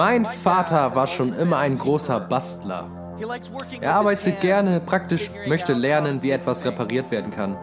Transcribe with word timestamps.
Mein 0.00 0.24
Vater 0.24 0.94
war 0.94 1.06
schon 1.06 1.34
immer 1.34 1.58
ein 1.58 1.76
großer 1.76 2.20
Bastler. 2.20 2.88
Er 3.82 3.96
arbeitet 3.96 4.40
gerne, 4.40 4.80
praktisch 4.80 5.30
möchte 5.46 5.74
lernen, 5.74 6.22
wie 6.22 6.30
etwas 6.30 6.64
repariert 6.64 7.10
werden 7.10 7.30
kann. 7.30 7.58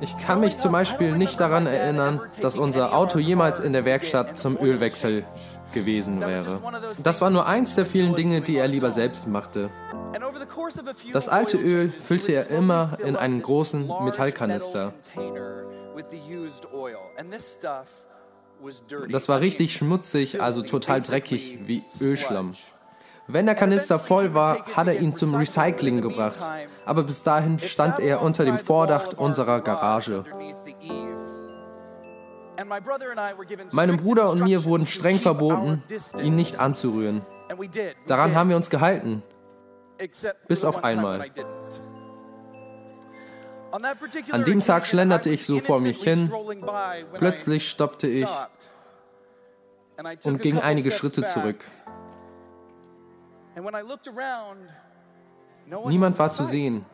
Ich 0.00 0.14
kann 0.18 0.40
mich 0.40 0.58
zum 0.58 0.72
Beispiel 0.72 1.16
nicht 1.16 1.40
daran 1.40 1.66
erinnern, 1.66 2.20
dass 2.42 2.58
unser 2.58 2.94
Auto 2.94 3.18
jemals 3.18 3.58
in 3.58 3.72
der 3.72 3.86
Werkstatt 3.86 4.36
zum 4.36 4.58
Ölwechsel 4.58 5.24
gewesen 5.72 6.20
wäre. 6.20 6.60
Das 7.02 7.22
war 7.22 7.30
nur 7.30 7.46
eins 7.46 7.74
der 7.74 7.86
vielen 7.86 8.14
Dinge, 8.14 8.42
die 8.42 8.58
er 8.58 8.68
lieber 8.68 8.90
selbst 8.90 9.26
machte. 9.26 9.70
Das 11.10 11.30
alte 11.30 11.56
Öl 11.56 11.88
füllte 11.88 12.32
er 12.32 12.50
immer 12.50 12.98
in 13.02 13.16
einen 13.16 13.40
großen 13.40 13.90
Metallkanister. 14.04 14.92
Das 19.10 19.28
war 19.28 19.40
richtig 19.40 19.74
schmutzig, 19.74 20.40
also 20.40 20.62
total 20.62 21.02
dreckig 21.02 21.58
wie 21.66 21.84
Ölschlamm. 22.00 22.54
Wenn 23.28 23.46
der 23.46 23.54
Kanister 23.54 23.98
voll 23.98 24.34
war, 24.34 24.64
hat 24.76 24.86
er 24.86 25.00
ihn 25.00 25.16
zum 25.16 25.34
Recycling 25.34 26.00
gebracht. 26.00 26.38
Aber 26.84 27.02
bis 27.02 27.22
dahin 27.22 27.58
stand 27.58 27.98
er 27.98 28.22
unter 28.22 28.44
dem 28.44 28.58
Vordach 28.58 29.08
unserer 29.16 29.60
Garage. 29.60 30.24
Meinem 33.72 33.96
Bruder 33.98 34.30
und 34.30 34.42
mir 34.42 34.64
wurden 34.64 34.86
streng 34.86 35.18
verboten, 35.18 35.82
ihn 36.22 36.36
nicht 36.36 36.58
anzurühren. 36.58 37.22
Daran 38.06 38.34
haben 38.34 38.48
wir 38.48 38.56
uns 38.56 38.70
gehalten. 38.70 39.22
Bis 40.48 40.64
auf 40.64 40.84
einmal. 40.84 41.26
An 43.72 44.44
dem 44.44 44.60
Tag 44.60 44.86
schlenderte 44.86 45.30
ich 45.30 45.44
so 45.44 45.60
vor 45.60 45.80
mich 45.80 46.02
hin. 46.02 46.30
Plötzlich 47.14 47.68
stoppte 47.68 48.06
ich 48.06 48.28
und 50.24 50.42
ging 50.42 50.58
einige 50.58 50.90
Schritte 50.90 51.24
zurück. 51.24 51.64
Niemand 55.86 56.18
war 56.18 56.30
zu 56.30 56.44
sehen. 56.44 56.84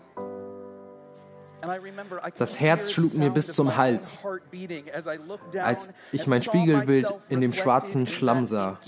Das 2.37 2.59
Herz 2.59 2.91
schlug 2.91 3.15
mir 3.15 3.31
bis 3.31 3.53
zum 3.53 3.77
Hals, 3.77 4.21
als 5.63 5.91
ich 6.11 6.27
mein 6.27 6.43
Spiegelbild 6.43 7.15
in 7.29 7.41
dem 7.41 7.53
schwarzen 7.53 8.07
Schlamm 8.07 8.45
sah. 8.45 8.79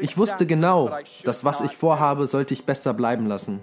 Ich 0.00 0.16
wusste 0.16 0.46
genau, 0.46 0.90
dass 1.24 1.44
was 1.44 1.60
ich 1.60 1.76
vorhabe, 1.76 2.26
sollte 2.26 2.54
ich 2.54 2.64
besser 2.64 2.94
bleiben 2.94 3.26
lassen. 3.26 3.60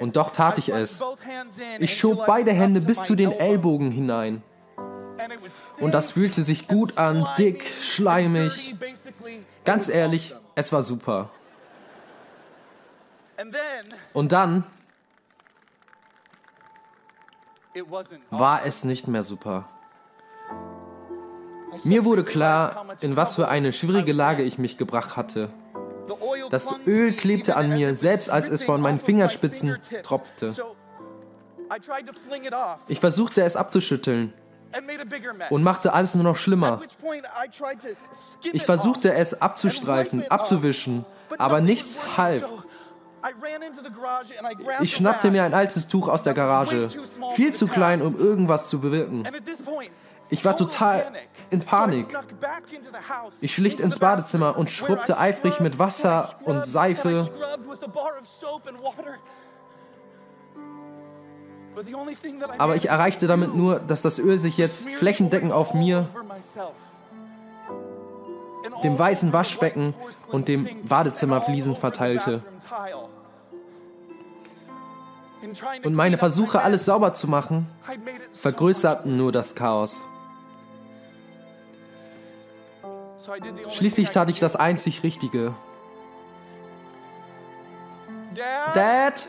Und 0.00 0.16
doch 0.16 0.30
tat 0.30 0.58
ich 0.58 0.68
es. 0.68 1.02
Ich 1.78 1.98
schob 1.98 2.26
beide 2.26 2.52
Hände 2.52 2.80
bis 2.80 3.02
zu 3.02 3.14
den 3.14 3.32
Ellbogen 3.32 3.90
hinein. 3.90 4.42
Und 5.80 5.92
das 5.92 6.12
fühlte 6.12 6.42
sich 6.42 6.68
gut 6.68 6.98
an, 6.98 7.26
dick, 7.38 7.64
schleimig. 7.80 8.76
Ganz 9.64 9.88
ehrlich, 9.88 10.34
es 10.54 10.72
war 10.72 10.82
super. 10.82 11.30
Und 14.12 14.32
dann 14.32 14.64
war 18.30 18.64
es 18.64 18.84
nicht 18.84 19.08
mehr 19.08 19.22
super. 19.22 19.68
Mir 21.84 22.04
wurde 22.04 22.24
klar, 22.24 22.86
in 23.00 23.16
was 23.16 23.34
für 23.34 23.48
eine 23.48 23.72
schwierige 23.72 24.12
Lage 24.12 24.42
ich 24.42 24.58
mich 24.58 24.76
gebracht 24.76 25.16
hatte. 25.16 25.50
Das 26.50 26.74
Öl 26.86 27.12
klebte 27.12 27.56
an 27.56 27.70
mir, 27.70 27.94
selbst 27.94 28.30
als 28.30 28.48
es 28.48 28.64
von 28.64 28.80
meinen 28.80 29.00
Fingerspitzen 29.00 29.78
tropfte. 30.02 30.54
Ich 32.88 33.00
versuchte 33.00 33.42
es 33.42 33.56
abzuschütteln 33.56 34.32
und 35.50 35.62
machte 35.62 35.92
alles 35.92 36.14
nur 36.14 36.24
noch 36.24 36.36
schlimmer. 36.36 36.80
Ich 38.52 38.64
versuchte 38.64 39.12
es 39.14 39.40
abzustreifen, 39.40 40.30
abzuwischen, 40.30 41.04
aber 41.38 41.60
nichts 41.60 42.00
half. 42.16 42.44
Ich 44.80 44.94
schnappte 44.94 45.30
mir 45.30 45.42
ein 45.42 45.54
altes 45.54 45.88
Tuch 45.88 46.08
aus 46.08 46.22
der 46.22 46.34
Garage, 46.34 46.88
viel 47.34 47.52
zu 47.52 47.66
klein, 47.66 48.00
um 48.00 48.16
irgendwas 48.16 48.68
zu 48.68 48.80
bewirken. 48.80 49.26
Ich 50.28 50.44
war 50.44 50.56
total 50.56 51.12
in 51.50 51.60
Panik. 51.60 52.06
Ich 53.40 53.54
schlich 53.54 53.78
ins 53.78 53.98
Badezimmer 53.98 54.56
und 54.58 54.70
schrubbte 54.70 55.18
eifrig 55.18 55.60
mit 55.60 55.78
Wasser 55.78 56.34
und 56.44 56.64
Seife. 56.64 57.28
Aber 62.58 62.76
ich 62.76 62.88
erreichte 62.88 63.26
damit 63.26 63.54
nur, 63.54 63.78
dass 63.78 64.02
das 64.02 64.18
Öl 64.18 64.38
sich 64.38 64.56
jetzt 64.56 64.88
flächendeckend 64.88 65.52
auf 65.52 65.74
mir, 65.74 66.08
dem 68.82 68.98
weißen 68.98 69.32
Waschbecken 69.32 69.94
und 70.28 70.48
dem 70.48 70.66
Badezimmerfliesen 70.84 71.76
verteilte. 71.76 72.42
Und 75.84 75.94
meine 75.94 76.18
Versuche, 76.18 76.62
alles 76.62 76.86
sauber 76.86 77.14
zu 77.14 77.28
machen, 77.28 77.68
vergrößerten 78.32 79.16
nur 79.16 79.30
das 79.30 79.54
Chaos. 79.54 80.02
Schließlich 83.70 84.10
tat 84.10 84.30
ich 84.30 84.40
das 84.40 84.56
einzig 84.56 85.02
Richtige. 85.02 85.54
Dad? 88.74 89.28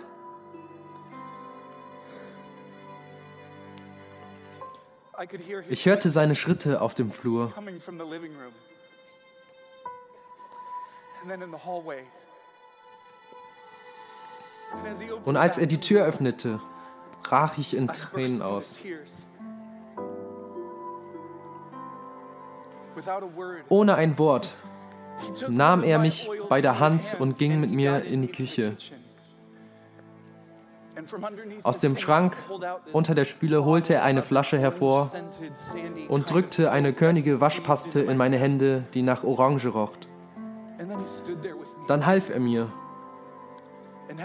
Ich 5.69 5.85
hörte 5.85 6.09
seine 6.09 6.35
Schritte 6.35 6.81
auf 6.81 6.93
dem 6.93 7.11
Flur. 7.11 7.53
Und 15.25 15.37
als 15.37 15.57
er 15.57 15.65
die 15.65 15.79
Tür 15.79 16.05
öffnete, 16.05 16.59
brach 17.23 17.57
ich 17.57 17.75
in 17.75 17.87
Tränen 17.87 18.41
aus. 18.41 18.77
Ohne 23.69 23.95
ein 23.95 24.17
Wort 24.17 24.55
nahm 25.49 25.83
er 25.83 25.99
mich 25.99 26.29
bei 26.49 26.61
der 26.61 26.79
Hand 26.79 27.15
und 27.19 27.37
ging 27.37 27.59
mit 27.59 27.71
mir 27.71 28.03
in 28.03 28.21
die 28.21 28.27
Küche. 28.31 28.75
Aus 31.63 31.77
dem 31.77 31.97
Schrank 31.97 32.35
unter 32.91 33.13
der 33.13 33.25
Spüle 33.25 33.65
holte 33.65 33.95
er 33.95 34.03
eine 34.03 34.23
Flasche 34.23 34.57
hervor 34.57 35.11
und 36.07 36.29
drückte 36.29 36.71
eine 36.71 36.93
körnige 36.93 37.39
Waschpaste 37.39 38.01
in 38.01 38.17
meine 38.17 38.37
Hände, 38.37 38.83
die 38.93 39.03
nach 39.03 39.23
Orange 39.23 39.67
rocht. 39.67 40.07
Dann 41.87 42.05
half 42.05 42.29
er 42.29 42.39
mir, 42.39 42.71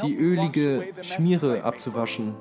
die 0.02 0.16
ölige 0.16 0.84
Schmiere 1.02 1.64
abzuwaschen. 1.64 2.34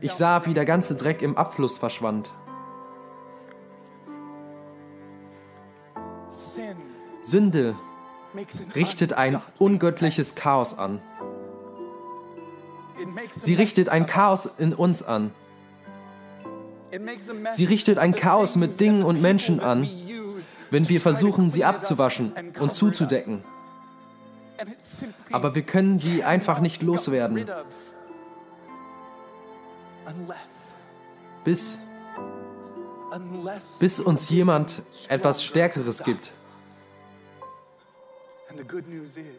Ich 0.00 0.12
sah, 0.12 0.44
wie 0.46 0.54
der 0.54 0.64
ganze 0.64 0.94
Dreck 0.94 1.22
im 1.22 1.36
Abfluss 1.36 1.78
verschwand. 1.78 2.30
Sünde 7.22 7.74
richtet 8.74 9.14
ein 9.14 9.40
ungöttliches 9.58 10.34
Chaos 10.34 10.76
an. 10.78 11.00
Sie 13.32 13.54
richtet 13.54 13.88
ein 13.88 14.06
Chaos 14.06 14.46
in 14.58 14.74
uns 14.74 15.02
an. 15.02 15.32
Sie 17.50 17.64
richtet 17.64 17.98
ein 17.98 18.14
Chaos 18.14 18.56
mit 18.56 18.80
Dingen 18.80 19.02
und 19.02 19.20
Menschen 19.20 19.60
an, 19.60 19.88
wenn 20.70 20.88
wir 20.88 21.00
versuchen, 21.00 21.50
sie 21.50 21.64
abzuwaschen 21.64 22.32
und 22.60 22.74
zuzudecken. 22.74 23.44
Aber 25.32 25.54
wir 25.54 25.62
können 25.62 25.98
sie 25.98 26.24
einfach 26.24 26.60
nicht 26.60 26.82
loswerden 26.82 27.46
bis, 31.44 31.78
bis 33.78 34.00
uns 34.00 34.28
jemand 34.28 34.82
etwas 35.08 35.44
Stärkeres 35.44 36.02
gibt. 36.02 36.32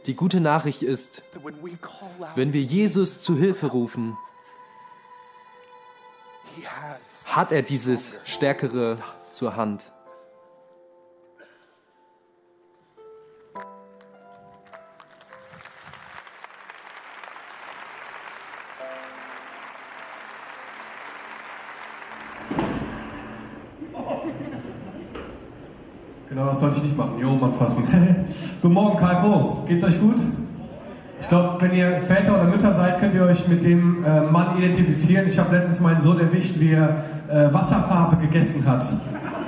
Die 0.06 0.16
gute 0.16 0.40
Nachricht 0.40 0.84
ist, 0.84 1.24
wenn 2.36 2.54
wir 2.54 2.62
Jesus 2.62 3.20
zu 3.20 3.38
Hilfe 3.38 3.68
rufen, 3.68 4.18
hat 7.26 7.52
er 7.52 7.62
dieses 7.62 8.14
Stärkere 8.24 8.98
zur 9.32 9.56
Hand. 9.56 9.92
Genau, 26.38 26.50
das 26.50 26.60
sollte 26.60 26.78
ich 26.78 26.84
nicht 26.84 26.96
machen. 26.96 27.14
Hier 27.18 27.28
oben 27.28 27.46
anfassen. 27.46 27.84
Guten 28.62 28.74
Morgen, 28.76 28.96
KFO. 28.96 29.64
Geht's 29.66 29.84
euch 29.84 30.00
gut? 30.00 30.22
Ich 31.20 31.28
glaube, 31.28 31.60
wenn 31.62 31.74
ihr 31.74 32.00
Väter 32.02 32.36
oder 32.36 32.44
Mütter 32.44 32.74
seid, 32.74 33.00
könnt 33.00 33.16
ihr 33.16 33.24
euch 33.24 33.48
mit 33.48 33.64
dem 33.64 34.04
äh, 34.04 34.22
Mann 34.22 34.56
identifizieren. 34.56 35.28
Ich 35.28 35.40
habe 35.40 35.56
letztens 35.56 35.80
meinen 35.80 36.00
Sohn 36.00 36.20
erwischt, 36.20 36.60
wie 36.60 36.74
er 36.74 37.04
äh, 37.28 37.52
Wasserfarbe 37.52 38.18
gegessen 38.18 38.64
hat. 38.68 38.86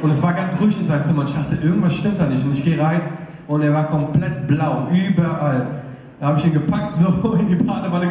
Und 0.01 0.09
es 0.09 0.24
war 0.24 0.33
ganz 0.33 0.59
ruhig 0.59 0.80
in 0.80 0.88
seinem 0.88 1.03
Zimmer. 1.03 1.25
Ich 1.25 1.36
dachte, 1.36 1.57
irgendwas 1.62 1.95
stimmt 1.95 2.19
da 2.19 2.25
nicht. 2.25 2.44
Und 2.44 2.53
ich 2.53 2.63
gehe 2.63 2.81
rein 2.81 3.01
und 3.47 3.62
er 3.62 3.71
war 3.71 3.85
komplett 3.85 4.47
blau, 4.47 4.88
überall. 4.92 5.68
Da 6.19 6.30
habe 6.30 6.39
ich 6.39 6.45
ihn 6.47 6.53
gepackt, 6.53 6.95
so 6.95 7.33
in 7.39 7.50
die 7.50 7.56
Badewanne 7.56 8.09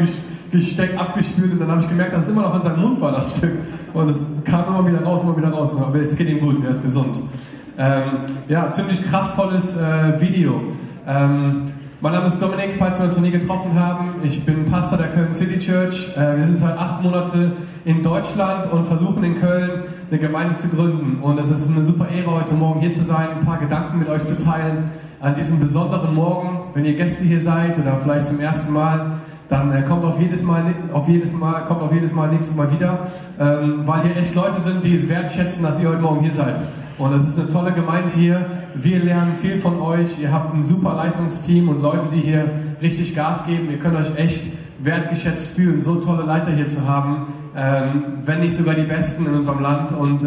gesteckt, 0.53 1.01
abgespült 1.01 1.51
und 1.51 1.59
dann 1.59 1.73
habe 1.73 1.81
ich 1.81 1.89
gemerkt, 1.89 2.13
dass 2.13 2.27
es 2.27 2.29
immer 2.29 2.43
noch 2.43 2.55
in 2.55 2.63
seinem 2.63 2.81
Mund 2.81 3.01
war, 3.01 3.11
das 3.11 3.37
Stück. 3.37 3.59
Und 3.93 4.09
es 4.09 4.23
kam 4.45 4.67
immer 4.69 4.87
wieder 4.87 5.03
raus, 5.03 5.25
immer 5.25 5.37
wieder 5.37 5.51
raus. 5.51 5.77
Aber 5.77 5.97
es 5.97 6.15
geht 6.15 6.29
ihm 6.29 6.39
gut, 6.39 6.63
er 6.65 6.71
ist 6.71 6.81
gesund. 6.81 7.21
Ähm, 7.81 8.27
ja, 8.49 8.73
ziemlich 8.73 9.05
kraftvolles 9.09 9.77
äh, 9.77 10.21
Video. 10.21 10.61
Ähm, 11.07 11.67
mein 12.01 12.13
Name 12.13 12.27
ist 12.27 12.43
Dominik, 12.43 12.75
falls 12.77 12.99
wir 12.99 13.05
uns 13.05 13.15
noch 13.15 13.23
nie 13.23 13.31
getroffen 13.31 13.79
haben. 13.79 14.17
Ich 14.25 14.45
bin 14.45 14.65
Pastor 14.65 14.99
der 14.99 15.07
Köln 15.09 15.33
City 15.33 15.59
Church. 15.59 16.09
Äh, 16.17 16.39
wir 16.39 16.43
sind 16.43 16.59
seit 16.59 16.77
acht 16.77 17.05
Monaten 17.05 17.53
in 17.85 18.03
Deutschland 18.03 18.69
und 18.73 18.85
versuchen 18.85 19.23
in 19.23 19.37
Köln 19.37 19.85
eine 20.11 20.19
Gemeinde 20.19 20.57
zu 20.57 20.69
gründen. 20.69 21.23
Und 21.23 21.39
es 21.39 21.51
ist 21.51 21.71
eine 21.71 21.83
super 21.85 22.09
Ehre, 22.09 22.33
heute 22.33 22.55
Morgen 22.55 22.81
hier 22.81 22.91
zu 22.91 23.01
sein, 23.01 23.29
ein 23.39 23.47
paar 23.47 23.59
Gedanken 23.59 24.01
mit 24.01 24.09
euch 24.09 24.25
zu 24.25 24.37
teilen 24.37 24.91
an 25.21 25.37
diesem 25.37 25.61
besonderen 25.61 26.17
Morgen. 26.17 26.59
Wenn 26.75 26.85
ihr 26.85 26.95
Gäste 26.95 27.23
hier 27.23 27.41
seid 27.41 27.79
oder 27.79 27.97
vielleicht 28.03 28.27
zum 28.27 28.41
ersten 28.41 28.73
Mal, 28.73 29.13
dann 29.49 29.71
äh, 29.71 29.83
kommt 29.83 30.05
auf 30.05 30.21
jedes 30.21 30.43
Mal, 30.43 30.65
auf 30.93 31.09
jedes 31.09 31.33
Mal, 31.33 31.65
kommt 31.67 31.83
auf 31.83 31.93
jedes 31.93 32.13
Mal 32.13 32.29
nächstes 32.29 32.57
Mal 32.57 32.73
wieder, 32.73 32.99
ähm, 33.39 33.83
weil 33.85 34.03
hier 34.03 34.17
echt 34.17 34.35
Leute 34.35 34.61
sind, 34.61 34.83
die 34.83 34.97
es 34.97 35.09
wertschätzen, 35.09 35.63
dass 35.63 35.79
ihr 35.79 35.89
heute 35.89 36.03
Morgen 36.03 36.23
hier 36.25 36.35
seid. 36.35 36.57
Und 36.99 37.13
es 37.13 37.25
ist 37.25 37.39
eine 37.39 37.49
tolle 37.49 37.73
Gemeinde 37.73 38.13
hier. 38.17 38.45
Wir 38.75 38.99
lernen 38.99 39.35
viel 39.41 39.59
von 39.59 39.81
euch. 39.81 40.19
Ihr 40.21 40.33
habt 40.33 40.53
ein 40.53 40.65
super 40.65 40.95
Leitungsteam 40.95 41.69
und 41.69 41.81
Leute, 41.81 42.09
die 42.13 42.21
hier 42.21 42.51
richtig 42.83 43.15
Gas 43.15 43.47
geben. 43.47 43.71
Ihr 43.71 43.79
könnt 43.79 43.97
euch 43.97 44.17
echt 44.17 44.51
wertgeschätzt 44.81 45.55
fühlen, 45.55 45.81
so 45.81 45.97
tolle 45.97 46.25
Leiter 46.25 46.51
hier 46.51 46.67
zu 46.67 46.87
haben, 46.87 47.33
ähm, 47.57 48.03
wenn 48.25 48.41
nicht 48.41 48.53
sogar 48.53 48.75
die 48.75 48.83
Besten 48.83 49.27
in 49.27 49.35
unserem 49.35 49.61
Land. 49.61 49.93
Und 49.93 50.25
äh, 50.25 50.27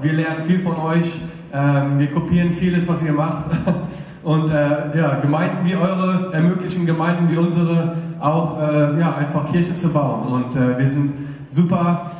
wir 0.00 0.12
lernen 0.12 0.44
viel 0.44 0.60
von 0.60 0.76
euch. 0.76 1.18
Ähm, 1.52 1.98
wir 1.98 2.10
kopieren 2.10 2.52
vieles, 2.52 2.86
was 2.86 3.02
ihr 3.02 3.12
macht. 3.12 3.50
Und 4.22 4.50
äh, 4.50 4.96
ja, 4.98 5.16
Gemeinden 5.16 5.66
wie 5.66 5.74
eure 5.74 6.32
ermöglichen 6.32 6.86
Gemeinden 6.86 7.30
wie 7.30 7.36
unsere 7.36 7.96
auch 8.20 8.58
äh, 8.58 8.98
ja, 8.98 9.16
einfach 9.16 9.50
Kirche 9.50 9.76
zu 9.76 9.90
bauen. 9.90 10.28
Und 10.28 10.56
äh, 10.56 10.78
wir 10.78 10.88
sind 10.88 11.12
super 11.48 12.10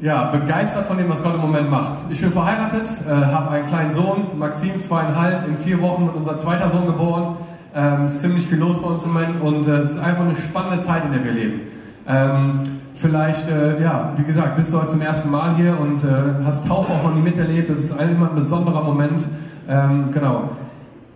ja, 0.00 0.24
begeistert 0.24 0.86
von 0.86 0.98
dem, 0.98 1.08
was 1.08 1.22
Gott 1.22 1.34
im 1.34 1.40
Moment 1.40 1.70
macht. 1.70 1.98
Ich 2.10 2.20
bin 2.20 2.32
verheiratet, 2.32 2.90
äh, 3.06 3.10
habe 3.10 3.50
einen 3.50 3.66
kleinen 3.66 3.92
Sohn, 3.92 4.38
Maxim, 4.38 4.78
zweieinhalb, 4.78 5.46
in 5.48 5.56
vier 5.56 5.80
Wochen 5.80 6.06
wird 6.06 6.16
unser 6.16 6.36
zweiter 6.36 6.68
Sohn 6.68 6.86
geboren. 6.86 7.36
Ähm, 7.76 8.04
ist 8.04 8.20
ziemlich 8.20 8.46
viel 8.46 8.58
los 8.58 8.80
bei 8.80 8.88
uns 8.88 9.04
im 9.04 9.12
Moment 9.12 9.40
und 9.40 9.66
äh, 9.66 9.78
es 9.78 9.92
ist 9.92 9.98
einfach 9.98 10.24
eine 10.24 10.36
spannende 10.36 10.80
Zeit, 10.80 11.04
in 11.04 11.12
der 11.12 11.24
wir 11.24 11.32
leben. 11.32 11.60
Ähm, 12.06 12.60
vielleicht, 12.94 13.48
äh, 13.48 13.82
ja, 13.82 14.12
wie 14.16 14.22
gesagt, 14.22 14.56
bist 14.56 14.72
du 14.72 14.78
heute 14.78 14.88
zum 14.88 15.00
ersten 15.00 15.30
Mal 15.30 15.56
hier 15.56 15.78
und 15.80 16.04
äh, 16.04 16.06
hast 16.44 16.66
Taufe 16.66 16.92
auch 16.92 17.02
noch 17.02 17.14
nie 17.14 17.22
miterlebt. 17.22 17.70
Das 17.70 17.80
ist 17.80 18.00
immer 18.00 18.28
ein 18.28 18.34
besonderer 18.34 18.82
Moment. 18.82 19.26
Ähm, 19.68 20.06
genau. 20.12 20.50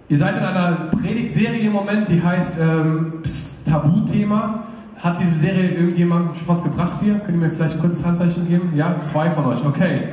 Ihr 0.08 0.18
seid 0.18 0.36
in 0.36 0.42
einer 0.42 0.88
Predigtserie 1.02 1.60
im 1.60 1.72
Moment, 1.72 2.08
die 2.08 2.22
heißt 2.22 2.58
ähm, 2.58 3.22
Tabuthema. 3.68 4.64
Hat 4.98 5.20
diese 5.20 5.34
Serie 5.34 5.70
irgendjemand 5.70 6.36
was 6.48 6.62
gebracht 6.64 6.98
hier? 7.00 7.14
Könnt 7.20 7.40
ihr 7.40 7.48
mir 7.48 7.50
vielleicht 7.50 7.78
kurz 7.80 8.04
Handzeichen 8.04 8.48
geben? 8.48 8.72
Ja, 8.74 8.98
zwei 8.98 9.30
von 9.30 9.46
euch, 9.46 9.64
okay. 9.64 10.08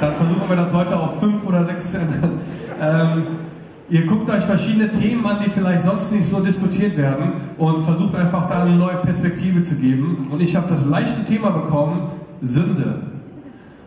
Dann 0.00 0.16
versuchen 0.16 0.48
wir 0.48 0.56
das 0.56 0.72
heute 0.72 0.98
auf 0.98 1.20
fünf 1.20 1.46
oder 1.46 1.64
sechs 1.66 1.92
zu 1.92 1.98
ändern. 1.98 2.32
Ähm, 2.82 3.26
ihr 3.88 4.06
guckt 4.06 4.28
euch 4.28 4.42
verschiedene 4.44 4.90
Themen 4.90 5.24
an, 5.24 5.36
die 5.44 5.50
vielleicht 5.50 5.84
sonst 5.84 6.10
nicht 6.10 6.26
so 6.26 6.40
diskutiert 6.40 6.96
werden 6.96 7.34
und 7.58 7.82
versucht 7.82 8.16
einfach 8.16 8.48
da 8.48 8.62
eine 8.62 8.74
neue 8.74 8.96
Perspektive 8.96 9.62
zu 9.62 9.76
geben. 9.76 10.28
Und 10.32 10.40
ich 10.40 10.56
habe 10.56 10.66
das 10.68 10.84
leichte 10.84 11.24
Thema 11.24 11.50
bekommen, 11.50 12.08
Sünde. 12.42 13.02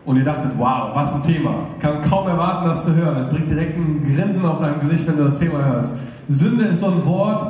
Und 0.06 0.16
ihr 0.16 0.24
dachtet, 0.24 0.52
wow, 0.56 0.94
was 0.94 1.14
ein 1.14 1.22
Thema. 1.22 1.66
Ich 1.68 1.78
kann 1.80 2.00
kaum 2.00 2.26
erwarten, 2.26 2.66
das 2.66 2.86
zu 2.86 2.94
hören. 2.94 3.18
Es 3.18 3.28
bringt 3.28 3.50
direkt 3.50 3.76
ein 3.76 4.02
Grinsen 4.02 4.46
auf 4.46 4.58
deinem 4.58 4.80
Gesicht, 4.80 5.06
wenn 5.06 5.18
du 5.18 5.24
das 5.24 5.36
Thema 5.36 5.62
hörst. 5.62 5.92
Sünde 6.28 6.64
ist 6.64 6.80
so 6.80 6.86
ein 6.86 7.04
Wort, 7.04 7.46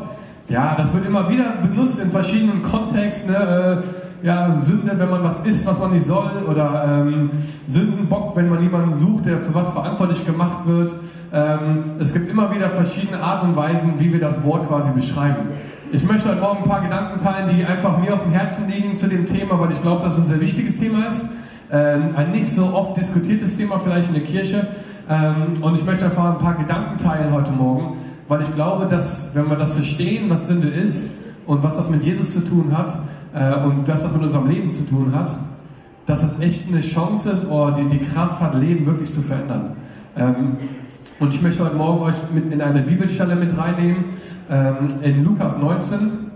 ja, 0.49 0.75
das 0.77 0.95
wird 0.95 1.07
immer 1.07 1.29
wieder 1.29 1.53
benutzt 1.63 1.99
in 1.99 2.11
verschiedenen 2.11 2.63
Kontexten. 2.63 3.33
Ne? 3.33 3.83
Äh, 3.83 4.27
ja, 4.27 4.53
Sünde, 4.53 4.99
wenn 4.99 5.11
man 5.11 5.23
was 5.23 5.41
isst, 5.41 5.67
was 5.67 5.79
man 5.79 5.93
nicht 5.93 6.05
soll, 6.05 6.31
oder 6.51 7.05
ähm, 7.07 7.31
Sündenbock, 7.67 8.35
wenn 8.35 8.49
man 8.49 8.63
jemanden 8.63 8.93
sucht, 8.93 9.27
der 9.27 9.43
für 9.43 9.55
was 9.55 9.71
verantwortlich 9.71 10.27
gemacht 10.27 10.67
wird. 10.67 10.95
Ähm, 11.33 11.85
es 12.01 12.13
gibt 12.13 12.29
immer 12.29 12.53
wieder 12.53 12.71
verschiedene 12.71 13.23
Arten 13.23 13.51
und 13.51 13.57
Weisen, 13.57 13.95
wie 13.99 14.13
wir 14.13 14.19
das 14.19 14.43
Wort 14.43 14.67
quasi 14.67 14.91
beschreiben. 14.91 15.51
Ich 15.93 16.05
möchte 16.05 16.31
heute 16.31 16.41
Morgen 16.41 16.59
ein 16.65 16.69
paar 16.69 16.81
Gedanken 16.81 17.19
teilen, 17.19 17.57
die 17.57 17.65
einfach 17.65 17.97
mir 17.99 18.13
auf 18.13 18.23
dem 18.23 18.33
Herzen 18.33 18.69
liegen 18.69 18.97
zu 18.97 19.07
dem 19.07 19.25
Thema, 19.25 19.61
weil 19.61 19.71
ich 19.71 19.81
glaube, 19.81 20.03
dass 20.03 20.15
es 20.15 20.21
ein 20.21 20.27
sehr 20.27 20.41
wichtiges 20.41 20.79
Thema 20.79 21.07
ist. 21.07 21.27
Ähm, 21.71 22.11
ein 22.17 22.31
nicht 22.31 22.51
so 22.51 22.65
oft 22.65 22.97
diskutiertes 22.97 23.57
Thema 23.57 23.79
vielleicht 23.79 24.09
in 24.09 24.15
der 24.15 24.25
Kirche. 24.25 24.67
Ähm, 25.09 25.53
und 25.63 25.77
ich 25.77 25.85
möchte 25.85 26.07
einfach 26.07 26.25
ein 26.25 26.39
paar 26.39 26.55
Gedanken 26.55 26.99
teilen 26.99 27.33
heute 27.33 27.53
Morgen, 27.53 27.97
weil 28.29 28.43
ich 28.43 28.55
glaube, 28.55 28.87
dass 28.87 29.35
wenn 29.35 29.49
wir 29.49 29.57
das 29.57 29.73
verstehen, 29.73 30.29
was 30.29 30.47
Sünde 30.47 30.69
ist 30.69 31.09
und 31.47 31.63
was 31.63 31.77
das 31.77 31.91
mit 31.91 32.05
Jesus 32.05 32.33
zu 32.33 32.41
tun 32.41 32.77
hat 32.77 32.97
äh, 33.35 33.65
und 33.65 33.89
was 33.89 34.03
das 34.03 34.13
mit 34.13 34.23
unserem 34.23 34.49
Leben 34.49 34.71
zu 34.71 34.85
tun 34.85 35.13
hat, 35.15 35.33
dass 36.07 36.21
das 36.23 36.39
echt 36.41 36.69
eine 36.69 36.81
Chance 36.81 37.31
ist 37.31 37.51
oder 37.51 37.73
die, 37.73 37.99
die 37.99 38.05
Kraft 38.05 38.41
hat, 38.41 38.55
Leben 38.55 38.87
wirklich 38.87 39.11
zu 39.11 39.21
verändern. 39.21 39.77
Ähm, 40.17 40.57
und 41.21 41.35
ich 41.35 41.43
möchte 41.43 41.65
heute 41.65 41.77
Morgen 41.77 42.03
euch 42.03 42.15
mit 42.33 42.53
in 42.53 42.61
eine 42.61 42.83
Bibelstelle 42.83 43.35
mit 43.35 43.57
reinnehmen, 43.57 44.05
ähm, 44.51 44.89
in 45.03 45.25
Lukas 45.25 45.59
19, 45.59 46.29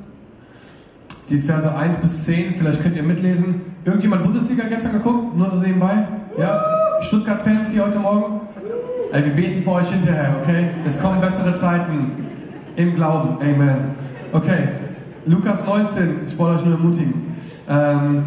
die 1.30 1.38
Verse 1.38 1.74
1 1.74 1.98
bis 1.98 2.24
10, 2.24 2.54
vielleicht 2.56 2.82
könnt 2.82 2.96
ihr 2.96 3.02
mitlesen. 3.02 3.62
Irgendjemand 3.84 4.22
Bundesliga 4.22 4.64
gestern 4.68 4.92
geguckt? 4.92 5.36
Nur 5.36 5.48
das 5.48 5.60
nebenbei? 5.60 6.06
Ja? 6.38 6.62
Stuttgart-Fans 7.00 7.70
hier 7.70 7.86
heute 7.86 7.98
Morgen? 7.98 8.40
Ey, 9.12 9.22
wir 9.26 9.34
beten 9.34 9.62
für 9.62 9.72
euch 9.72 9.90
hinterher, 9.90 10.34
okay? 10.40 10.70
Es 10.86 10.98
kommen 10.98 11.20
bessere 11.20 11.54
Zeiten 11.54 12.12
im 12.76 12.94
Glauben. 12.94 13.36
Amen. 13.42 13.94
Okay, 14.32 14.68
Lukas 15.26 15.66
19, 15.66 16.20
ich 16.26 16.38
wollte 16.38 16.54
euch 16.54 16.64
nur 16.64 16.78
ermutigen. 16.78 17.36
Ähm, 17.68 18.24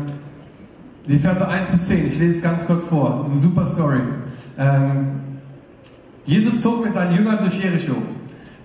die 1.08 1.18
Verse 1.18 1.48
1 1.48 1.70
bis 1.70 1.88
10, 1.88 2.06
ich 2.06 2.20
lese 2.20 2.38
es 2.38 2.44
ganz 2.44 2.68
kurz 2.68 2.86
vor. 2.86 3.26
Eine 3.26 3.36
super 3.36 3.66
Story. 3.66 3.98
Ähm, 4.60 5.22
Jesus 6.26 6.62
zog 6.62 6.86
mit 6.86 6.94
seinen 6.94 7.16
Jüngern 7.16 7.40
durch 7.40 7.58
Jericho. 7.58 7.96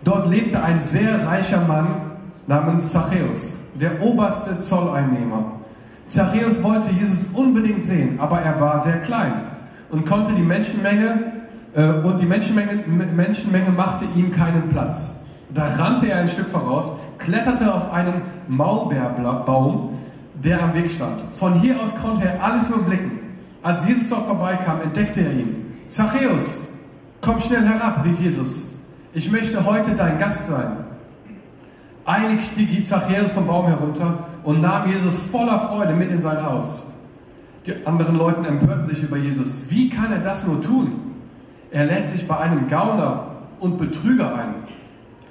Dort 0.05 0.29
lebte 0.29 0.63
ein 0.63 0.79
sehr 0.79 1.27
reicher 1.27 1.63
Mann 1.67 1.87
namens 2.47 2.93
Zachäus, 2.93 3.55
der 3.81 4.03
oberste 4.03 4.59
Zolleinnehmer. 4.59 5.53
Zachäus 6.05 6.63
wollte 6.63 6.91
Jesus 6.91 7.29
unbedingt 7.33 7.83
sehen, 7.83 8.21
aber 8.21 8.43
er 8.43 8.61
war 8.61 8.79
sehr 8.79 8.99
klein 8.99 9.33
und 9.89 10.05
konnte 10.05 10.35
die 10.35 10.43
Menschenmenge 10.43 11.40
und 11.75 12.19
die 12.21 12.27
Menschenmenge, 12.27 12.85
Menschenmenge 12.87 13.71
machte 13.71 14.05
ihm 14.17 14.33
keinen 14.33 14.69
Platz. 14.69 15.13
Da 15.55 15.67
rannte 15.79 16.09
er 16.09 16.19
ein 16.19 16.29
Stück 16.29 16.49
voraus, 16.49 16.93
kletterte 17.19 17.73
auf 17.73 17.93
einen 17.93 18.23
Maulbeerbaum, 18.49 19.99
der 20.35 20.63
am 20.63 20.75
Weg 20.75 20.91
stand. 20.91 21.23
Von 21.33 21.55
hier 21.55 21.77
aus 21.83 21.95
konnte 21.97 22.27
er 22.27 22.43
alles 22.43 22.69
überblicken. 22.71 23.19
Als 23.63 23.87
Jesus 23.87 24.09
dort 24.09 24.27
vorbeikam, 24.27 24.81
entdeckte 24.83 25.21
er 25.21 25.33
ihn. 25.33 25.75
Zachäus, 25.87 26.61
komm 27.21 27.41
schnell 27.41 27.63
herab, 27.63 28.05
rief 28.05 28.21
Jesus. 28.21 28.69
Ich 29.13 29.31
möchte 29.31 29.65
heute 29.65 29.93
dein 29.93 30.19
Gast 30.19 30.47
sein. 30.47 30.85
Eilig 32.07 32.43
stieg 32.43 32.87
Zachäus 32.87 33.33
vom 33.33 33.47
Baum 33.47 33.67
herunter 33.67 34.25
und 34.45 34.61
nahm 34.61 34.91
Jesus 34.91 35.19
voller 35.19 35.59
Freude 35.59 35.95
mit 35.95 36.11
in 36.11 36.21
sein 36.21 36.43
Haus. 36.45 36.85
Die 37.67 37.87
anderen 37.87 38.17
Leute 38.17 38.49
empörten 38.49 38.87
sich 38.87 39.03
über 39.03 39.19
Jesus. 39.19 39.65
Wie 39.69 39.91
kann 39.91 40.13
er 40.13 40.21
das 40.21 40.47
nur 40.47 40.61
tun? 40.63 41.00
Er 41.71 41.87
lädt 41.87 42.09
sich 42.09 42.27
bei 42.27 42.37
einem 42.37 42.69
Gauner 42.69 43.27
und 43.61 43.79
Betrüger 43.79 44.35
ein. 44.35 44.55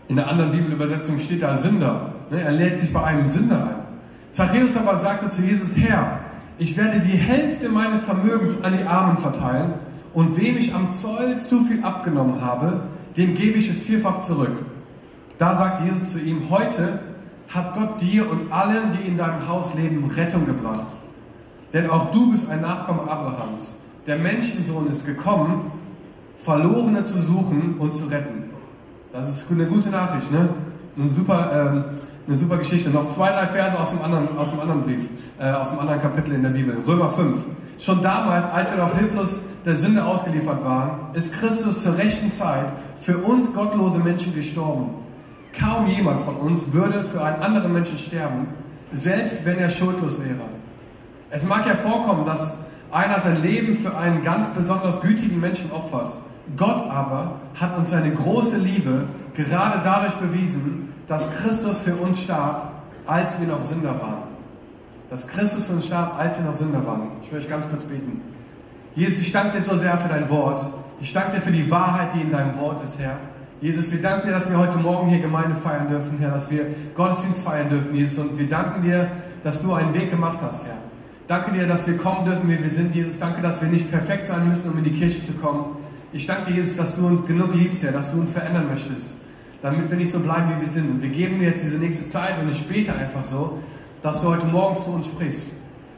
In 0.08 0.16
der 0.16 0.28
anderen 0.28 0.52
Bibelübersetzung 0.52 1.20
steht 1.20 1.44
da 1.44 1.56
Sünder. 1.56 2.14
Ne, 2.32 2.42
er 2.42 2.52
lädt 2.52 2.80
sich 2.80 2.94
bei 2.94 3.04
einem 3.04 3.26
Sünder 3.26 3.58
ein. 3.58 3.76
Zachäus 4.32 4.78
aber 4.78 4.98
sagte 4.98 5.30
zu 5.30 5.42
Jesus, 5.42 5.76
Herr, 5.76 6.20
ich 6.58 6.78
werde 6.78 7.00
die 7.00 7.18
Hälfte 7.18 7.70
meines 7.70 8.04
Vermögens 8.04 8.64
an 8.64 8.78
die 8.78 8.84
Armen 8.84 9.18
verteilen 9.18 9.74
und 10.14 10.40
wem 10.40 10.58
ich 10.58 10.74
am 10.74 10.92
Zoll 10.92 11.38
zu 11.38 11.64
viel 11.64 11.84
abgenommen 11.84 12.42
habe, 12.42 12.82
dem 13.18 13.34
gebe 13.34 13.58
ich 13.58 13.70
es 13.70 13.82
vierfach 13.82 14.20
zurück. 14.20 14.52
Da 15.38 15.56
sagt 15.56 15.86
Jesus 15.86 16.14
zu 16.14 16.20
ihm, 16.20 16.50
heute 16.50 17.00
hat 17.48 17.74
Gott 17.74 18.02
dir 18.02 18.30
und 18.30 18.52
allen, 18.52 18.92
die 18.92 19.08
in 19.08 19.18
deinem 19.18 19.48
Haus 19.48 19.74
leben, 19.74 20.06
Rettung 20.16 20.46
gebracht. 20.46 20.98
Denn 21.74 21.90
auch 21.90 22.12
du 22.12 22.32
bist 22.32 22.50
ein 22.50 22.62
Nachkomme 22.62 23.02
Abrahams. 23.10 23.76
Der 24.06 24.18
Menschensohn 24.18 24.88
ist 24.88 25.06
gekommen, 25.06 25.72
Verlorene 26.40 27.04
zu 27.04 27.22
suchen 27.22 27.76
und 27.78 27.94
zu 27.94 28.06
retten. 28.06 28.50
Das 29.12 29.30
ist 29.30 29.52
eine 29.52 29.66
gute 29.66 29.90
Nachricht, 29.90 30.32
ne? 30.32 30.50
Eine 30.98 31.10
super, 31.10 31.52
ähm, 31.54 31.84
eine 32.28 32.38
super 32.38 32.58
Geschichte. 32.58 32.90
Noch 32.90 33.08
zwei, 33.08 33.30
drei 33.30 33.48
Verse 33.48 33.80
aus 33.80 33.90
dem 33.90 34.02
anderen, 34.02 34.38
aus 34.38 34.50
dem 34.52 34.60
anderen 34.60 34.82
Brief, 34.84 35.02
äh, 35.40 35.52
aus 35.52 35.70
dem 35.70 35.80
anderen 35.80 36.02
Kapitel 36.02 36.34
in 36.34 36.44
der 36.44 36.50
Bibel. 36.50 36.78
Römer 36.88 37.10
5. 37.10 37.40
Schon 37.78 38.02
damals, 38.02 38.50
als 38.50 38.70
wir 38.72 38.78
noch 38.78 38.98
hilflos 38.98 39.40
der 39.66 39.76
Sünde 39.76 40.04
ausgeliefert 40.06 40.64
waren, 40.64 41.14
ist 41.14 41.34
Christus 41.34 41.84
zur 41.84 41.98
rechten 41.98 42.30
Zeit 42.30 42.68
für 43.02 43.18
uns 43.18 43.54
gottlose 43.54 44.00
Menschen 44.00 44.34
gestorben. 44.34 44.90
Kaum 45.58 45.88
jemand 45.88 46.22
von 46.22 46.36
uns 46.36 46.72
würde 46.72 47.04
für 47.04 47.24
einen 47.24 47.42
anderen 47.42 47.74
Menschen 47.74 47.98
sterben, 47.98 48.48
selbst 48.92 49.46
wenn 49.46 49.58
er 49.58 49.70
schuldlos 49.70 50.20
wäre. 50.20 50.48
Es 51.32 51.46
mag 51.46 51.66
ja 51.68 51.76
vorkommen, 51.76 52.26
dass 52.26 52.56
einer 52.92 53.20
sein 53.20 53.42
Leben 53.42 53.76
für 53.76 53.96
einen 53.96 54.24
ganz 54.24 54.48
besonders 54.50 55.02
gütigen 55.02 55.40
Menschen 55.40 55.72
opfert. 55.72 56.14
Gott 56.58 56.90
aber 56.90 57.40
hat 57.60 57.78
uns 57.78 57.92
seine 57.92 58.12
große 58.12 58.58
Liebe 58.58 59.08
gerade 59.36 59.82
dadurch 59.84 60.16
bewiesen, 60.16 60.94
dass 61.08 61.30
Christus 61.32 61.80
für 61.80 61.96
uns 61.96 62.22
starb, 62.22 62.72
als 63.06 63.40
wir 63.40 63.48
noch 63.48 63.64
Sünder 63.64 64.00
waren. 64.00 64.24
Dass 65.10 65.28
Christus 65.28 65.66
für 65.66 65.74
uns 65.74 65.88
starb, 65.88 66.20
als 66.20 66.38
wir 66.38 66.46
noch 66.46 66.56
Sünder 66.56 66.86
waren. 66.86 67.08
Ich 67.24 67.32
möchte 67.32 67.50
ganz 67.50 67.68
kurz 67.70 67.84
beten. 67.84 68.22
Jesus, 68.96 69.20
ich 69.20 69.32
danke 69.32 69.58
dir 69.58 69.64
so 69.64 69.76
sehr 69.76 69.98
für 69.98 70.10
dein 70.10 70.30
Wort. 70.30 70.68
Ich 71.02 71.14
danke 71.14 71.38
dir 71.38 71.42
für 71.42 71.52
die 71.52 71.70
Wahrheit, 71.72 72.14
die 72.14 72.22
in 72.22 72.32
deinem 72.32 72.58
Wort 72.60 72.84
ist, 72.84 73.00
Herr. 73.00 73.18
Jesus, 73.62 73.92
wir 73.92 74.02
danken 74.02 74.28
dir, 74.28 74.34
dass 74.34 74.50
wir 74.50 74.58
heute 74.58 74.78
Morgen 74.78 75.10
hier 75.10 75.20
Gemeinde 75.20 75.56
feiern 75.56 75.90
dürfen, 75.90 76.18
Herr, 76.20 76.32
dass 76.32 76.50
wir 76.50 76.68
Gottesdienst 76.96 77.44
feiern 77.44 77.70
dürfen, 77.70 77.96
Jesus. 77.96 78.20
Und 78.20 78.38
wir 78.38 78.48
danken 78.48 78.84
dir, 78.84 79.10
dass 79.44 79.62
du 79.62 79.74
einen 79.74 79.94
Weg 79.94 80.12
gemacht 80.12 80.40
hast, 80.42 80.66
Herr. 80.66 80.78
Danke 81.28 81.52
dir, 81.52 81.68
dass 81.68 81.86
wir 81.86 81.98
kommen 81.98 82.26
dürfen, 82.26 82.50
wie 82.50 82.62
wir 82.62 82.70
sind, 82.70 82.96
Jesus. 82.96 83.20
Danke, 83.20 83.42
dass 83.42 83.62
wir 83.62 83.70
nicht 83.70 83.90
perfekt 83.92 84.28
sein 84.28 84.48
müssen, 84.48 84.70
um 84.70 84.78
in 84.78 84.84
die 84.84 84.94
Kirche 84.94 85.22
zu 85.22 85.34
kommen. 85.34 85.78
Ich 86.12 86.26
danke 86.26 86.52
dir, 86.52 86.58
Jesus, 86.58 86.76
dass 86.76 86.96
du 86.96 87.06
uns 87.06 87.26
genug 87.26 87.54
liebst, 87.54 87.84
Herr, 87.84 87.92
dass 87.92 88.12
du 88.12 88.20
uns 88.20 88.32
verändern 88.32 88.68
möchtest, 88.68 89.18
damit 89.62 89.90
wir 89.90 89.98
nicht 89.98 90.12
so 90.12 90.20
bleiben, 90.20 90.56
wie 90.56 90.62
wir 90.62 90.70
sind. 90.70 90.90
Und 90.90 91.02
wir 91.02 91.10
geben 91.10 91.40
dir 91.40 91.50
jetzt 91.50 91.64
diese 91.64 91.78
nächste 91.78 92.06
Zeit 92.08 92.40
und 92.42 92.50
ich 92.50 92.66
bete 92.68 92.94
einfach 92.94 93.24
so, 93.24 93.60
dass 94.02 94.22
du 94.22 94.30
heute 94.30 94.48
Morgen 94.48 94.76
zu 94.76 94.92
uns 94.92 95.06
sprichst. 95.06 95.54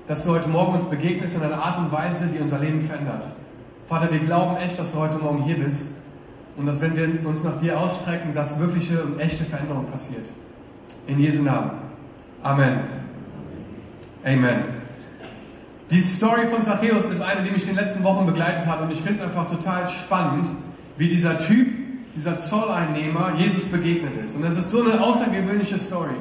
Dass 0.07 0.25
du 0.25 0.31
heute 0.31 0.49
Morgen 0.49 0.73
uns 0.73 0.85
begegnest 0.85 1.35
in 1.35 1.43
einer 1.43 1.63
Art 1.63 1.77
und 1.77 1.91
Weise, 1.91 2.27
die 2.27 2.39
unser 2.39 2.59
Leben 2.59 2.81
verändert. 2.81 3.31
Vater, 3.85 4.11
wir 4.11 4.19
glauben 4.19 4.57
echt, 4.57 4.77
dass 4.79 4.91
du 4.91 4.99
heute 4.99 5.17
Morgen 5.19 5.43
hier 5.43 5.57
bist 5.57 5.91
und 6.57 6.65
dass, 6.65 6.81
wenn 6.81 6.95
wir 6.95 7.25
uns 7.25 7.43
nach 7.43 7.59
dir 7.61 7.79
ausstrecken, 7.79 8.33
dass 8.33 8.59
wirkliche 8.59 9.01
und 9.03 9.19
echte 9.19 9.45
Veränderung 9.45 9.85
passiert. 9.85 10.33
In 11.07 11.19
Jesu 11.19 11.41
Namen. 11.41 11.71
Amen. 12.43 12.79
Amen. 14.23 14.80
Die 15.91 16.01
Story 16.01 16.47
von 16.47 16.61
Zachäus 16.61 17.03
ist 17.03 17.21
eine, 17.21 17.43
die 17.43 17.51
mich 17.51 17.63
in 17.63 17.75
den 17.75 17.83
letzten 17.83 18.01
Wochen 18.05 18.25
begleitet 18.25 18.65
hat 18.65 18.79
und 18.79 18.91
ich 18.91 18.99
finde 19.01 19.15
es 19.15 19.21
einfach 19.21 19.45
total 19.45 19.85
spannend, 19.87 20.47
wie 20.97 21.09
dieser 21.09 21.37
Typ, 21.37 21.67
dieser 22.15 22.39
Zolleinnehmer 22.39 23.33
Jesus 23.35 23.65
begegnet 23.65 24.13
ist. 24.23 24.37
Und 24.37 24.45
es 24.45 24.57
ist 24.57 24.69
so 24.69 24.81
eine 24.81 25.01
außergewöhnliche 25.01 25.77
Story. 25.77 26.15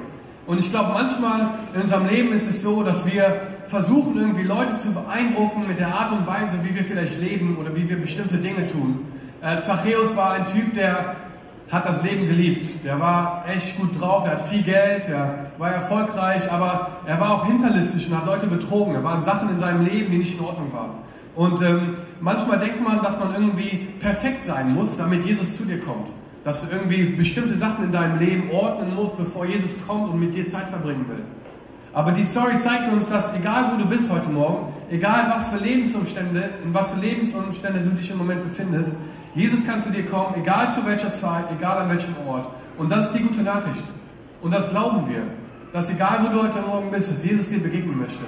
Und 0.49 0.59
ich 0.59 0.73
glaube, 0.73 0.93
manchmal 0.93 1.50
in 1.73 1.83
unserem 1.83 2.09
Leben 2.09 2.33
ist 2.33 2.50
es 2.50 2.62
so, 2.62 2.83
dass 2.83 3.07
wir 3.07 3.43
versuchen, 3.69 4.19
irgendwie 4.19 4.43
Leute 4.43 4.77
zu 4.79 4.91
beeindrucken 4.91 5.69
mit 5.69 5.79
der 5.79 5.95
Art 5.95 6.11
und 6.11 6.27
Weise, 6.27 6.59
wie 6.65 6.75
wir 6.75 6.85
vielleicht 6.85 7.21
leben 7.21 7.57
oder 7.57 7.77
wie 7.77 7.89
wir 7.89 8.00
bestimmte 8.00 8.39
Dinge 8.39 8.67
tun. 8.67 9.07
Äh, 9.41 9.61
Zachäus 9.61 10.17
war 10.17 10.33
ein 10.33 10.47
Typ, 10.47 10.75
der 10.75 11.15
hat 11.71 11.87
das 11.87 12.03
Leben 12.03 12.27
geliebt. 12.27 12.85
Der 12.85 12.99
war 12.99 13.45
echt 13.49 13.79
gut 13.79 14.00
drauf, 14.00 14.25
er 14.25 14.33
hat 14.33 14.49
viel 14.49 14.62
Geld, 14.62 15.09
er 15.09 15.53
war 15.59 15.73
erfolgreich, 15.73 16.50
aber 16.50 16.99
er 17.07 17.21
war 17.21 17.33
auch 17.33 17.47
hinterlistig 17.47 18.09
und 18.09 18.17
hat 18.17 18.27
Leute 18.27 18.47
betrogen. 18.47 18.95
Er 18.95 19.05
waren 19.05 19.23
Sachen 19.23 19.50
in 19.50 19.59
seinem 19.59 19.85
Leben, 19.85 20.11
die 20.11 20.19
nicht 20.19 20.39
in 20.39 20.45
Ordnung 20.45 20.73
waren. 20.73 20.91
Und 21.37 21.62
ähm, 21.62 21.97
manchmal 22.21 22.59
denkt 22.59 22.83
man, 22.83 23.03
dass 23.03 23.19
man 23.19 23.33
irgendwie 23.33 23.89
perfekt 24.00 24.43
sein 24.43 24.75
muss, 24.75 24.97
damit 24.97 25.25
Jesus 25.25 25.57
zu 25.57 25.65
dir 25.65 25.81
kommt. 25.81 26.09
Dass 26.43 26.62
du 26.62 26.75
irgendwie 26.75 27.05
bestimmte 27.05 27.55
Sachen 27.55 27.85
in 27.85 27.93
deinem 27.93 28.19
Leben 28.19 28.50
ordnen 28.50 28.95
musst, 28.95 29.17
bevor 29.17 29.47
Jesus 29.47 29.77
kommt 29.87 30.11
und 30.11 30.19
mit 30.19 30.35
dir 30.35 30.49
Zeit 30.49 30.69
verbringen 30.69 31.07
will. 31.09 31.23
Aber 31.93 32.12
die 32.12 32.25
Story 32.25 32.59
zeigt 32.59 32.93
uns, 32.93 33.09
dass 33.09 33.35
egal 33.35 33.73
wo 33.73 33.77
du 33.77 33.87
bist 33.89 34.11
heute 34.11 34.29
Morgen, 34.29 34.73
egal 34.91 35.27
was 35.29 35.49
für 35.49 35.59
Lebensumstände, 35.59 36.50
in 36.65 36.73
was 36.73 36.91
für 36.91 37.00
Lebensumstände 37.00 37.81
du 37.81 37.91
dich 37.91 38.11
im 38.11 38.19
Moment 38.19 38.43
befindest, 38.43 38.95
Jesus 39.35 39.67
kann 39.67 39.81
zu 39.81 39.91
dir 39.91 40.07
kommen, 40.07 40.35
egal 40.37 40.71
zu 40.73 40.85
welcher 40.87 41.13
Zeit, 41.13 41.45
egal 41.57 41.79
an 41.79 41.89
welchem 41.89 42.15
Ort. 42.27 42.49
Und 42.79 42.91
das 42.91 43.07
ist 43.07 43.15
die 43.15 43.23
gute 43.23 43.43
Nachricht. 43.43 43.85
Und 44.43 44.53
das 44.53 44.69
glauben 44.71 45.09
wir. 45.09 45.23
Dass 45.73 45.89
egal 45.89 46.19
wo 46.23 46.33
du 46.33 46.43
heute 46.43 46.61
Morgen 46.63 46.91
bist, 46.91 47.09
dass 47.09 47.25
Jesus 47.25 47.49
dir 47.49 47.63
begegnen 47.63 47.99
möchte. 47.99 48.25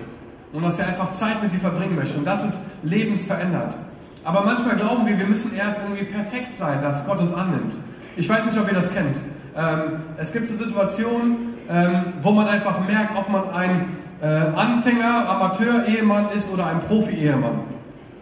Und 0.53 0.63
dass 0.63 0.79
er 0.79 0.87
einfach 0.87 1.11
Zeit 1.13 1.43
mit 1.43 1.53
dir 1.53 1.59
verbringen 1.59 1.97
möchte. 1.97 2.19
Und 2.19 2.27
das 2.27 2.45
ist 2.45 2.61
lebensverändert. 2.83 3.79
Aber 4.25 4.43
manchmal 4.43 4.77
glauben 4.77 5.07
wir, 5.07 5.19
wir 5.19 5.27
müssen 5.27 5.55
erst 5.57 5.81
irgendwie 5.83 6.05
perfekt 6.05 6.55
sein, 6.55 6.81
dass 6.83 7.05
Gott 7.05 7.21
uns 7.21 7.33
annimmt. 7.33 7.77
Ich 8.17 8.29
weiß 8.29 8.47
nicht, 8.47 8.59
ob 8.59 8.69
ihr 8.69 8.75
das 8.75 8.93
kennt. 8.93 9.19
Ähm, 9.57 10.01
es 10.19 10.33
gibt 10.33 10.49
so 10.49 10.57
Situationen, 10.57 11.55
ähm, 11.69 12.05
wo 12.21 12.31
man 12.31 12.47
einfach 12.47 12.87
merkt, 12.87 13.19
ob 13.19 13.29
man 13.29 13.51
ein 13.51 13.87
äh, 14.21 14.27
Anfänger, 14.27 15.29
Amateur-Ehemann 15.29 16.29
ist 16.35 16.53
oder 16.53 16.67
ein 16.67 16.79
Profi-Ehemann. 16.81 17.61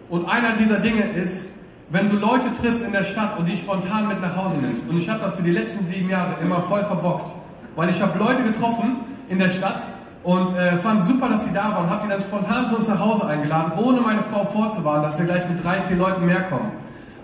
Und 0.08 0.28
einer 0.28 0.52
dieser 0.52 0.78
Dinge 0.78 1.02
ist, 1.02 1.48
wenn 1.90 2.08
du 2.08 2.16
Leute 2.16 2.52
triffst 2.54 2.82
in 2.82 2.92
der 2.92 3.04
Stadt 3.04 3.38
und 3.38 3.46
die 3.46 3.56
spontan 3.56 4.08
mit 4.08 4.20
nach 4.20 4.36
Hause 4.36 4.58
nimmst, 4.58 4.88
und 4.88 4.96
ich 4.96 5.08
habe 5.08 5.20
das 5.20 5.34
für 5.34 5.42
die 5.42 5.50
letzten 5.50 5.84
sieben 5.84 6.08
Jahre 6.08 6.34
immer 6.40 6.62
voll 6.62 6.84
verbockt, 6.84 7.34
weil 7.74 7.88
ich 7.88 8.00
habe 8.00 8.18
Leute 8.18 8.42
getroffen 8.42 9.00
in 9.28 9.38
der 9.38 9.50
Stadt 9.50 9.86
und 10.22 10.56
äh, 10.56 10.78
fand 10.78 11.02
super, 11.02 11.28
dass 11.28 11.46
die 11.46 11.52
da 11.52 11.74
waren 11.74 11.90
habe 11.90 12.02
die 12.04 12.08
dann 12.08 12.20
spontan 12.20 12.66
zu 12.66 12.76
uns 12.76 12.88
nach 12.88 13.00
Hause 13.00 13.26
eingeladen, 13.26 13.72
ohne 13.76 14.00
meine 14.00 14.22
Frau 14.22 14.44
vorzuwarnen, 14.44 15.02
dass 15.02 15.18
wir 15.18 15.24
gleich 15.24 15.48
mit 15.48 15.64
drei, 15.64 15.80
vier 15.82 15.96
Leuten 15.96 16.24
mehr 16.26 16.42
kommen. 16.42 16.70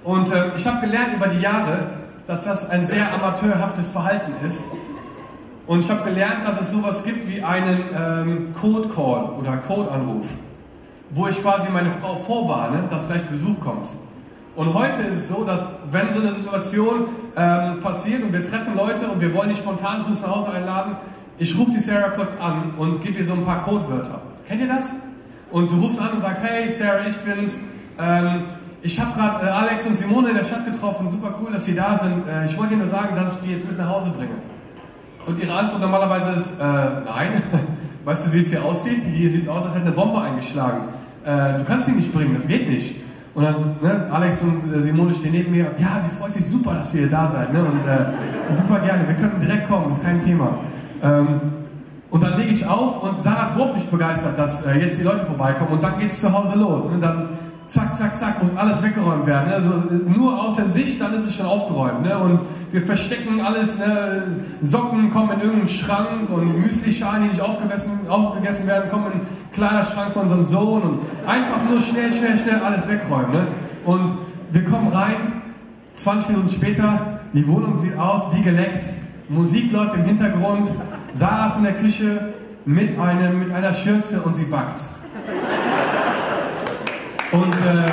Und 0.03 0.33
äh, 0.33 0.55
ich 0.57 0.67
habe 0.67 0.81
gelernt 0.81 1.15
über 1.15 1.29
die 1.29 1.41
Jahre, 1.41 1.87
dass 2.27 2.43
das 2.43 2.69
ein 2.69 2.87
sehr 2.87 3.13
amateurhaftes 3.15 3.91
Verhalten 3.91 4.33
ist. 4.45 4.65
Und 5.67 5.81
ich 5.81 5.91
habe 5.91 6.05
gelernt, 6.05 6.45
dass 6.45 6.61
es 6.61 6.71
sowas 6.71 7.05
gibt 7.05 7.29
wie 7.29 7.43
einen 7.43 7.85
ähm, 7.97 8.53
Code 8.61 8.89
Call 8.89 9.31
oder 9.39 9.57
Code 9.59 9.91
Anruf, 9.91 10.35
wo 11.11 11.27
ich 11.27 11.41
quasi 11.41 11.69
meine 11.73 11.91
Frau 11.91 12.17
vorwarne, 12.17 12.85
dass 12.89 13.07
gleich 13.07 13.25
Besuch 13.27 13.59
kommt. 13.61 13.91
Und 14.57 14.73
heute 14.73 15.03
ist 15.03 15.19
es 15.19 15.29
so, 15.29 15.45
dass 15.45 15.71
wenn 15.91 16.15
so 16.15 16.21
eine 16.21 16.31
Situation 16.31 17.09
ähm, 17.37 17.81
passiert 17.81 18.23
und 18.23 18.33
wir 18.33 18.43
treffen 18.43 18.75
Leute 18.75 19.07
und 19.07 19.21
wir 19.21 19.35
wollen 19.35 19.51
die 19.51 19.55
spontan 19.55 20.01
zu 20.01 20.09
uns 20.09 20.23
nach 20.23 20.35
Hause 20.35 20.51
einladen, 20.51 20.97
ich 21.39 21.57
rufe 21.59 21.73
die 21.73 21.81
Sarah 21.81 22.09
kurz 22.09 22.35
an 22.41 22.73
und 22.79 23.03
gebe 23.03 23.19
ihr 23.19 23.25
so 23.25 23.35
ein 23.35 23.45
paar 23.45 23.61
Codewörter. 23.61 24.23
Kennt 24.49 24.63
ihr 24.63 24.69
das? 24.69 24.95
Und 25.51 25.71
du 25.71 25.79
rufst 25.79 26.01
an 26.01 26.13
und 26.13 26.23
sagst, 26.23 26.43
hey 26.43 26.71
Sarah, 26.71 27.07
ich 27.07 27.17
bin's. 27.19 27.61
Ähm, 27.99 28.45
ich 28.81 28.99
habe 28.99 29.13
gerade 29.13 29.47
äh, 29.47 29.51
Alex 29.51 29.87
und 29.87 29.95
Simone 29.95 30.31
in 30.31 30.37
der 30.37 30.45
Stadt 30.45 30.65
getroffen. 30.65 31.11
Super 31.11 31.35
cool, 31.43 31.53
dass 31.53 31.67
sie 31.67 31.75
da 31.75 31.99
sind. 31.99 32.27
Äh, 32.27 32.47
ich 32.47 32.57
wollte 32.57 32.73
dir 32.73 32.79
nur 32.79 32.89
sagen, 32.89 33.15
dass 33.15 33.37
ich 33.37 33.43
die 33.43 33.53
jetzt 33.53 33.69
mit 33.69 33.77
nach 33.77 33.91
Hause 33.91 34.11
bringe. 34.11 34.37
Und 35.27 35.39
ihre 35.39 35.53
Antwort 35.53 35.83
normalerweise 35.83 36.31
ist, 36.31 36.59
äh, 36.59 36.65
nein. 36.65 37.43
weißt 38.05 38.27
du, 38.27 38.33
wie 38.33 38.41
es 38.41 38.49
hier 38.49 38.65
aussieht? 38.65 39.03
Hier 39.03 39.29
sieht 39.29 39.43
es 39.43 39.49
aus, 39.49 39.65
als 39.65 39.75
hätte 39.75 39.87
eine 39.87 39.95
Bombe 39.95 40.23
eingeschlagen. 40.23 40.85
Äh, 41.27 41.59
du 41.59 41.65
kannst 41.65 41.87
sie 41.87 41.93
nicht 41.93 42.15
bringen, 42.15 42.35
das 42.35 42.49
geht 42.49 42.71
nicht. 42.71 43.06
Und 43.37 43.45
dann, 43.45 43.55
ne, 43.83 44.09
Alex 44.11 44.43
und 44.43 44.75
äh, 44.75 44.81
Simone 44.81 45.13
stehen 45.13 45.33
neben 45.33 45.53
mir. 45.53 45.67
Ja, 45.79 46.01
sie 46.01 46.09
freut 46.19 46.33
sich 46.33 46.49
super, 46.49 46.73
dass 46.73 46.95
ihr 46.95 47.07
da 47.09 47.31
seid. 47.31 47.53
Ne? 47.53 47.61
Und 47.61 47.87
äh, 47.87 48.53
super 48.53 48.81
gerne. 48.81 49.07
Wir 49.07 49.15
können 49.15 49.39
direkt 49.39 49.69
kommen, 49.69 49.91
ist 49.91 50.03
kein 50.03 50.19
Thema. 50.19 50.59
Ähm, 51.03 51.41
und 52.09 52.23
dann 52.23 52.39
lege 52.39 52.51
ich 52.51 52.67
auf 52.67 53.03
und 53.03 53.19
Sarah 53.19 53.49
ist 53.49 53.55
überhaupt 53.55 53.75
nicht 53.75 53.91
begeistert, 53.91 54.39
dass 54.39 54.65
äh, 54.65 54.79
jetzt 54.79 54.99
die 54.99 55.03
Leute 55.03 55.27
vorbeikommen. 55.27 55.73
Und 55.73 55.83
dann 55.83 55.99
geht 55.99 56.13
es 56.13 56.21
zu 56.21 56.33
Hause 56.33 56.55
los. 56.57 56.91
Ne? 56.91 56.97
Dann 56.99 57.29
zack, 57.67 57.97
zack, 57.97 58.17
zack, 58.17 58.43
muss 58.43 58.57
alles 58.57 58.83
weggeräumt 58.83 59.27
werden. 59.27 59.49
Ne? 59.49 59.55
Also 59.55 59.71
nur 60.07 60.41
aus 60.41 60.57
der 60.57 60.69
Sicht, 60.69 61.01
dann 61.01 61.15
ist 61.15 61.27
es 61.27 61.37
schon 61.37 61.47
aufgeräumt. 61.47 62.03
Ne? 62.03 62.19
Und 62.19 62.43
wir 62.73 62.83
verstecken 62.83 63.41
alles, 63.41 63.79
ne? 63.79 64.45
Socken 64.61 65.11
kommen 65.11 65.33
in 65.33 65.41
irgendeinen 65.41 65.69
Schrank 65.69 66.31
und 66.31 66.61
Müsli-Schalen, 66.61 67.25
die 67.25 67.29
nicht 67.31 67.41
aufgegessen, 67.41 67.93
aufgegessen 68.09 68.67
werden, 68.67 68.91
kommen 68.91 69.07
in 69.07 69.13
einen 69.13 69.27
kleiner 69.53 69.83
Schrank 69.83 70.13
von 70.13 70.23
unserem 70.23 70.45
Sohn 70.45 70.83
und 70.83 71.01
einfach 71.27 71.63
nur 71.69 71.81
schnell, 71.81 72.13
schnell, 72.13 72.37
schnell 72.37 72.61
alles 72.61 72.89
wegräumen. 72.89 73.33
Ne? 73.33 73.47
Und 73.85 74.15
wir 74.53 74.65
kommen 74.65 74.89
rein, 74.89 75.43
20 75.95 76.29
Minuten 76.31 76.49
später, 76.49 77.21
die 77.33 77.47
Wohnung 77.49 77.79
sieht 77.79 77.99
aus 77.99 78.29
wie 78.35 78.43
geleckt, 78.43 78.95
Musik 79.29 79.73
läuft 79.73 79.95
im 79.95 80.05
Hintergrund, 80.05 80.73
Sarah 81.13 81.47
ist 81.47 81.57
in 81.57 81.65
der 81.65 81.75
Küche 81.75 82.35
mit, 82.65 82.99
einem, 82.99 83.41
mit 83.41 83.51
einer 83.51 83.73
Schürze 83.73 84.23
und 84.23 84.35
sie 84.35 84.45
backt. 84.45 84.83
Und 87.37 87.53
äh, 87.53 87.91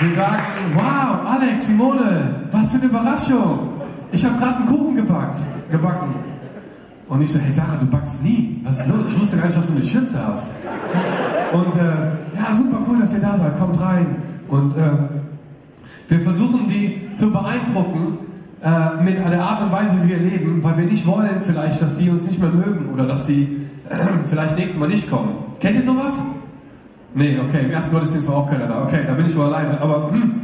wir 0.00 0.12
sagen, 0.12 0.42
wow, 0.74 1.20
Alex, 1.24 1.66
Simone, 1.66 2.46
was 2.50 2.72
für 2.72 2.78
eine 2.78 2.86
Überraschung. 2.86 3.68
Ich 4.10 4.24
habe 4.24 4.38
gerade 4.38 4.56
einen 4.56 4.66
Kuchen 4.66 4.96
gebackt, 4.96 5.38
gebacken. 5.70 6.16
Und 7.08 7.22
ich 7.22 7.30
so, 7.30 7.38
hey 7.38 7.52
Sarah, 7.52 7.76
du 7.76 7.86
backst 7.86 8.20
nie. 8.24 8.60
Was 8.64 8.80
ist 8.80 8.88
los? 8.88 9.12
Ich 9.12 9.20
wusste 9.20 9.36
gar 9.36 9.44
nicht, 9.46 9.56
dass 9.56 9.68
du 9.68 9.72
eine 9.72 9.84
Schürze 9.84 10.18
hast. 10.26 10.48
Und 11.52 11.76
äh, 11.76 12.38
ja, 12.38 12.52
super 12.52 12.78
cool, 12.88 12.98
dass 12.98 13.12
ihr 13.12 13.20
da 13.20 13.36
seid. 13.36 13.56
Kommt 13.56 13.80
rein. 13.80 14.16
Und 14.48 14.76
äh, 14.76 14.90
wir 16.08 16.20
versuchen, 16.22 16.66
die 16.66 17.14
zu 17.14 17.30
beeindrucken 17.30 18.18
äh, 18.62 19.00
mit 19.00 19.18
der 19.18 19.42
Art 19.44 19.62
und 19.62 19.70
Weise, 19.70 19.96
wie 20.02 20.08
wir 20.08 20.16
leben, 20.16 20.64
weil 20.64 20.76
wir 20.76 20.86
nicht 20.86 21.06
wollen 21.06 21.40
vielleicht, 21.40 21.80
dass 21.82 21.96
die 21.96 22.10
uns 22.10 22.26
nicht 22.26 22.40
mehr 22.40 22.50
mögen 22.50 22.92
oder 22.92 23.06
dass 23.06 23.26
die 23.26 23.68
vielleicht 24.28 24.56
nächstes 24.56 24.80
Mal 24.80 24.88
nicht 24.88 25.08
kommen. 25.08 25.34
Kennt 25.60 25.76
ihr 25.76 25.82
sowas? 25.82 26.20
Nee, 27.14 27.38
okay, 27.38 27.64
im 27.64 27.70
ersten 27.70 27.94
Gottesdienst 27.94 28.28
war 28.28 28.36
auch 28.36 28.50
keiner 28.50 28.66
da. 28.66 28.82
Okay, 28.82 29.04
da 29.06 29.14
bin 29.14 29.26
ich 29.26 29.36
wohl 29.36 29.44
alleine. 29.44 29.80
Aber 29.80 30.10
hm, 30.10 30.40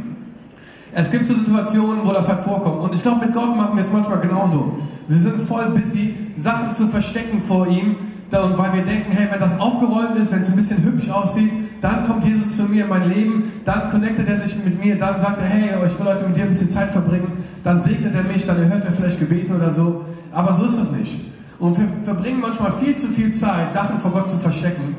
es 0.93 1.09
gibt 1.09 1.25
so 1.25 1.33
Situationen, 1.33 2.05
wo 2.05 2.11
das 2.11 2.27
halt 2.27 2.41
vorkommt. 2.41 2.81
Und 2.81 2.93
ich 2.93 3.01
glaube, 3.01 3.25
mit 3.25 3.33
Gott 3.33 3.55
machen 3.55 3.75
wir 3.75 3.83
es 3.83 3.91
manchmal 3.91 4.19
genauso. 4.19 4.79
Wir 5.07 5.17
sind 5.17 5.41
voll 5.41 5.69
busy, 5.71 6.15
Sachen 6.37 6.73
zu 6.73 6.87
verstecken 6.87 7.41
vor 7.41 7.67
ihm, 7.67 7.95
und 8.37 8.57
weil 8.59 8.73
wir 8.73 8.83
denken, 8.83 9.11
hey, 9.11 9.27
wenn 9.31 9.39
das 9.39 9.59
aufgeräumt 9.59 10.15
ist, 10.17 10.31
wenn 10.31 10.41
es 10.41 10.49
ein 10.49 10.55
bisschen 10.55 10.83
hübsch 10.83 11.09
aussieht, 11.09 11.51
dann 11.81 12.05
kommt 12.05 12.23
Jesus 12.23 12.57
zu 12.57 12.63
mir 12.63 12.83
in 12.83 12.89
mein 12.89 13.09
Leben, 13.09 13.51
dann 13.65 13.89
connectet 13.89 14.27
er 14.27 14.39
sich 14.39 14.55
mit 14.63 14.79
mir, 14.83 14.97
dann 14.97 15.19
sagt 15.19 15.41
er, 15.41 15.47
hey, 15.47 15.69
ich 15.85 15.99
will 15.99 16.05
heute 16.05 16.27
mit 16.27 16.35
dir 16.35 16.43
ein 16.43 16.49
bisschen 16.49 16.69
Zeit 16.69 16.91
verbringen, 16.91 17.31
dann 17.63 17.81
segnet 17.81 18.13
er 18.13 18.23
mich, 18.23 18.45
dann 18.45 18.59
erhört 18.59 18.85
er 18.85 18.91
vielleicht 18.91 19.19
Gebete 19.19 19.55
oder 19.55 19.73
so. 19.73 20.05
Aber 20.31 20.53
so 20.53 20.65
ist 20.65 20.77
das 20.77 20.91
nicht. 20.91 21.19
Und 21.57 21.77
wir 21.79 21.87
verbringen 22.03 22.39
manchmal 22.39 22.71
viel 22.73 22.95
zu 22.95 23.07
viel 23.07 23.31
Zeit, 23.31 23.73
Sachen 23.73 23.99
vor 23.99 24.11
Gott 24.11 24.29
zu 24.29 24.37
verstecken. 24.37 24.95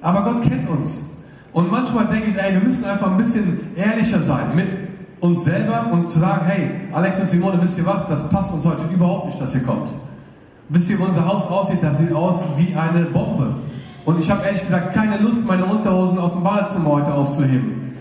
Aber 0.00 0.22
Gott 0.22 0.42
kennt 0.42 0.68
uns. 0.68 1.04
Und 1.52 1.70
manchmal 1.70 2.06
denke 2.06 2.28
ich, 2.28 2.36
ey, 2.36 2.52
wir 2.52 2.60
müssen 2.60 2.84
einfach 2.84 3.10
ein 3.10 3.16
bisschen 3.16 3.74
ehrlicher 3.74 4.20
sein 4.20 4.54
mit 4.54 4.76
uns 5.20 5.44
selber 5.44 5.88
und 5.90 6.08
zu 6.08 6.18
sagen, 6.18 6.42
hey, 6.46 6.70
Alex 6.92 7.18
und 7.18 7.28
Simone, 7.28 7.60
wisst 7.60 7.78
ihr 7.78 7.86
was, 7.86 8.06
das 8.06 8.28
passt 8.28 8.54
uns 8.54 8.66
heute 8.66 8.84
überhaupt 8.92 9.26
nicht, 9.26 9.40
dass 9.40 9.54
ihr 9.54 9.62
kommt. 9.62 9.94
Wisst 10.68 10.90
ihr, 10.90 10.98
wie 10.98 11.02
unser 11.02 11.26
Haus 11.26 11.46
aussieht? 11.46 11.78
Das 11.82 11.98
sieht 11.98 12.12
aus 12.12 12.44
wie 12.56 12.74
eine 12.76 13.06
Bombe. 13.06 13.54
Und 14.04 14.18
ich 14.18 14.30
habe 14.30 14.44
ehrlich 14.44 14.60
gesagt 14.60 14.94
keine 14.94 15.18
Lust, 15.18 15.46
meine 15.46 15.64
Unterhosen 15.64 16.18
aus 16.18 16.32
dem 16.32 16.42
Badezimmer 16.42 16.90
heute 16.90 17.12
aufzuheben. 17.12 17.92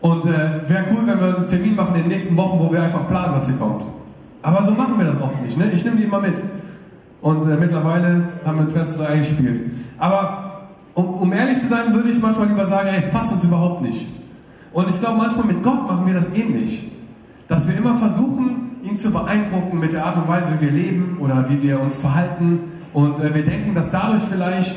Und 0.00 0.26
äh, 0.26 0.68
wäre 0.68 0.84
cool, 0.90 1.06
wenn 1.06 1.18
wir 1.18 1.36
einen 1.36 1.46
Termin 1.46 1.76
machen 1.76 1.94
in 1.94 2.02
den 2.02 2.08
nächsten 2.08 2.36
Wochen, 2.36 2.58
wo 2.58 2.70
wir 2.70 2.82
einfach 2.82 3.06
planen, 3.06 3.32
dass 3.32 3.48
ihr 3.48 3.56
kommt. 3.56 3.84
Aber 4.42 4.62
so 4.62 4.72
machen 4.72 4.98
wir 4.98 5.06
das 5.06 5.20
oft 5.20 5.40
nicht. 5.40 5.56
Ne? 5.56 5.70
Ich 5.72 5.84
nehme 5.84 5.96
die 5.96 6.02
immer 6.02 6.20
mit. 6.20 6.42
Und 7.24 7.50
äh, 7.50 7.56
mittlerweile 7.56 8.22
haben 8.44 8.58
wir 8.58 8.64
uns 8.64 8.74
ganz 8.74 8.98
neu 8.98 9.06
eingespielt. 9.06 9.70
Aber 9.96 10.68
um, 10.92 11.06
um, 11.14 11.32
ehrlich 11.32 11.58
zu 11.58 11.68
sein, 11.68 11.94
würde 11.94 12.10
ich 12.10 12.20
manchmal 12.20 12.48
lieber 12.48 12.66
sagen, 12.66 12.88
ey, 12.92 12.98
es 12.98 13.08
passt 13.08 13.32
uns 13.32 13.46
überhaupt 13.46 13.80
nicht. 13.80 14.06
Und 14.74 14.90
ich 14.90 15.00
glaube, 15.00 15.16
manchmal 15.16 15.46
mit 15.46 15.62
Gott 15.62 15.88
machen 15.88 16.04
wir 16.04 16.12
das 16.12 16.34
ähnlich. 16.34 16.86
Dass 17.48 17.66
wir 17.66 17.78
immer 17.78 17.96
versuchen, 17.96 18.72
ihn 18.82 18.96
zu 18.96 19.10
beeindrucken 19.10 19.78
mit 19.78 19.94
der 19.94 20.04
Art 20.04 20.18
und 20.18 20.28
Weise, 20.28 20.50
wie 20.58 20.66
wir 20.66 20.70
leben 20.70 21.16
oder 21.18 21.48
wie 21.48 21.62
wir 21.62 21.80
uns 21.80 21.96
verhalten. 21.96 22.60
Und 22.92 23.20
äh, 23.20 23.34
wir 23.34 23.42
denken, 23.42 23.72
dass 23.72 23.90
dadurch 23.90 24.22
vielleicht 24.24 24.76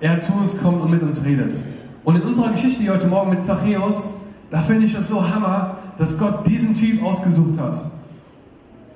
er 0.00 0.18
zu 0.18 0.32
uns 0.32 0.58
kommt 0.58 0.82
und 0.82 0.90
mit 0.90 1.04
uns 1.04 1.24
redet. 1.24 1.62
Und 2.02 2.16
in 2.16 2.22
unserer 2.22 2.50
Geschichte 2.50 2.92
heute 2.92 3.06
Morgen 3.06 3.30
mit 3.30 3.44
Zachäus, 3.44 4.10
da 4.50 4.60
finde 4.60 4.86
ich 4.86 4.96
es 4.96 5.06
so 5.06 5.32
hammer, 5.32 5.76
dass 5.98 6.18
Gott 6.18 6.48
diesen 6.48 6.74
Typ 6.74 7.04
ausgesucht 7.04 7.60
hat. 7.60 7.84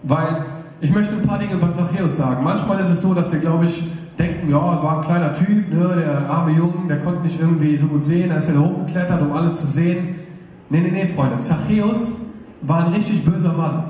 Weil 0.03 0.45
ich 0.81 0.93
möchte 0.93 1.15
ein 1.15 1.23
paar 1.23 1.39
Dinge 1.39 1.55
über 1.55 1.73
Zachäus 1.73 2.17
sagen. 2.17 2.45
Manchmal 2.45 2.81
ist 2.81 2.91
es 2.91 3.01
so, 3.01 3.15
dass 3.15 3.33
wir, 3.33 3.39
glaube 3.39 3.67
ich, 3.67 3.83
denken, 4.19 4.51
ja, 4.51 4.75
es 4.75 4.83
war 4.83 4.99
ein 4.99 5.03
kleiner 5.03 5.33
Typ, 5.33 5.73
ne, 5.73 5.97
der 5.97 6.31
arme 6.31 6.53
Junge, 6.53 6.89
der 6.89 7.01
konnte 7.01 7.23
nicht 7.23 7.41
irgendwie 7.41 7.77
so 7.79 7.87
gut 7.87 8.05
sehen, 8.05 8.31
er 8.31 8.39
ist 8.39 8.49
ja 8.49 8.57
hochgeklettert, 8.57 9.21
um 9.23 9.33
alles 9.33 9.61
zu 9.61 9.67
sehen. 9.67 10.17
Nee, 10.71 10.81
nee, 10.81 10.91
nee, 10.91 11.07
Freunde, 11.07 11.39
Zachäus 11.39 12.13
war 12.63 12.87
ein 12.87 12.93
richtig 12.93 13.25
böser 13.25 13.53
Mann. 13.53 13.85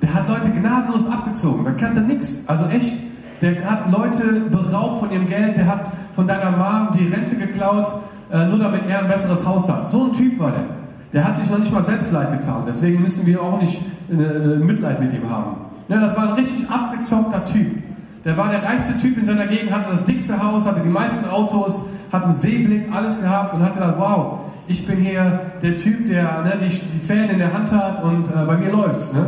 Der 0.00 0.14
hat 0.14 0.28
Leute 0.28 0.50
gnadenlos 0.50 1.06
abgezogen, 1.08 1.64
der 1.64 1.74
kannte 1.74 2.00
nichts, 2.00 2.44
also 2.46 2.66
echt. 2.66 2.94
Der 3.40 3.68
hat 3.68 3.92
Leute 3.92 4.40
beraubt 4.50 5.00
von 5.00 5.10
ihrem 5.12 5.28
Geld, 5.28 5.56
der 5.56 5.66
hat 5.66 5.92
von 6.12 6.26
deiner 6.26 6.50
Mom 6.50 6.88
die 6.98 7.06
Rente 7.06 7.36
geklaut, 7.36 7.94
äh, 8.32 8.46
nur 8.46 8.58
damit 8.58 8.82
er 8.88 9.00
ein 9.00 9.08
besseres 9.08 9.46
Haus 9.46 9.68
hat. 9.68 9.90
So 9.90 10.06
ein 10.06 10.12
Typ 10.12 10.40
war 10.40 10.50
der. 10.50 10.64
Der 11.12 11.24
hat 11.24 11.36
sich 11.36 11.48
noch 11.48 11.58
nicht 11.58 11.72
mal 11.72 11.84
selbst 11.84 12.12
leid 12.12 12.32
getan. 12.32 12.64
Deswegen 12.66 13.00
müssen 13.00 13.24
wir 13.26 13.40
auch 13.40 13.58
nicht 13.60 13.80
äh, 14.10 14.56
Mitleid 14.58 15.00
mit 15.00 15.12
ihm 15.12 15.30
haben. 15.30 15.56
Ja, 15.88 15.98
das 16.00 16.16
war 16.16 16.28
ein 16.28 16.34
richtig 16.34 16.68
abgezockter 16.68 17.44
Typ. 17.44 17.82
Der 18.24 18.36
war 18.36 18.50
der 18.50 18.62
reichste 18.62 18.96
Typ 18.96 19.16
in 19.16 19.24
seiner 19.24 19.46
Gegend, 19.46 19.72
hatte 19.72 19.90
das 19.90 20.04
dickste 20.04 20.42
Haus, 20.42 20.66
hatte 20.66 20.80
die 20.80 20.88
meisten 20.88 21.28
Autos, 21.30 21.84
hat 22.12 22.24
einen 22.24 22.34
Seeblick, 22.34 22.92
alles 22.92 23.20
gehabt 23.20 23.54
und 23.54 23.62
hat 23.62 23.74
gedacht, 23.74 23.94
wow, 23.96 24.40
ich 24.66 24.86
bin 24.86 24.98
hier 24.98 25.40
der 25.62 25.76
Typ, 25.76 26.06
der 26.06 26.42
ne, 26.42 26.58
die, 26.60 26.68
die 26.68 27.00
Fäden 27.00 27.30
in 27.30 27.38
der 27.38 27.52
Hand 27.54 27.72
hat 27.72 28.04
und 28.04 28.28
äh, 28.28 28.44
bei 28.46 28.56
mir 28.56 28.70
läuft's. 28.70 29.12
Ne? 29.12 29.26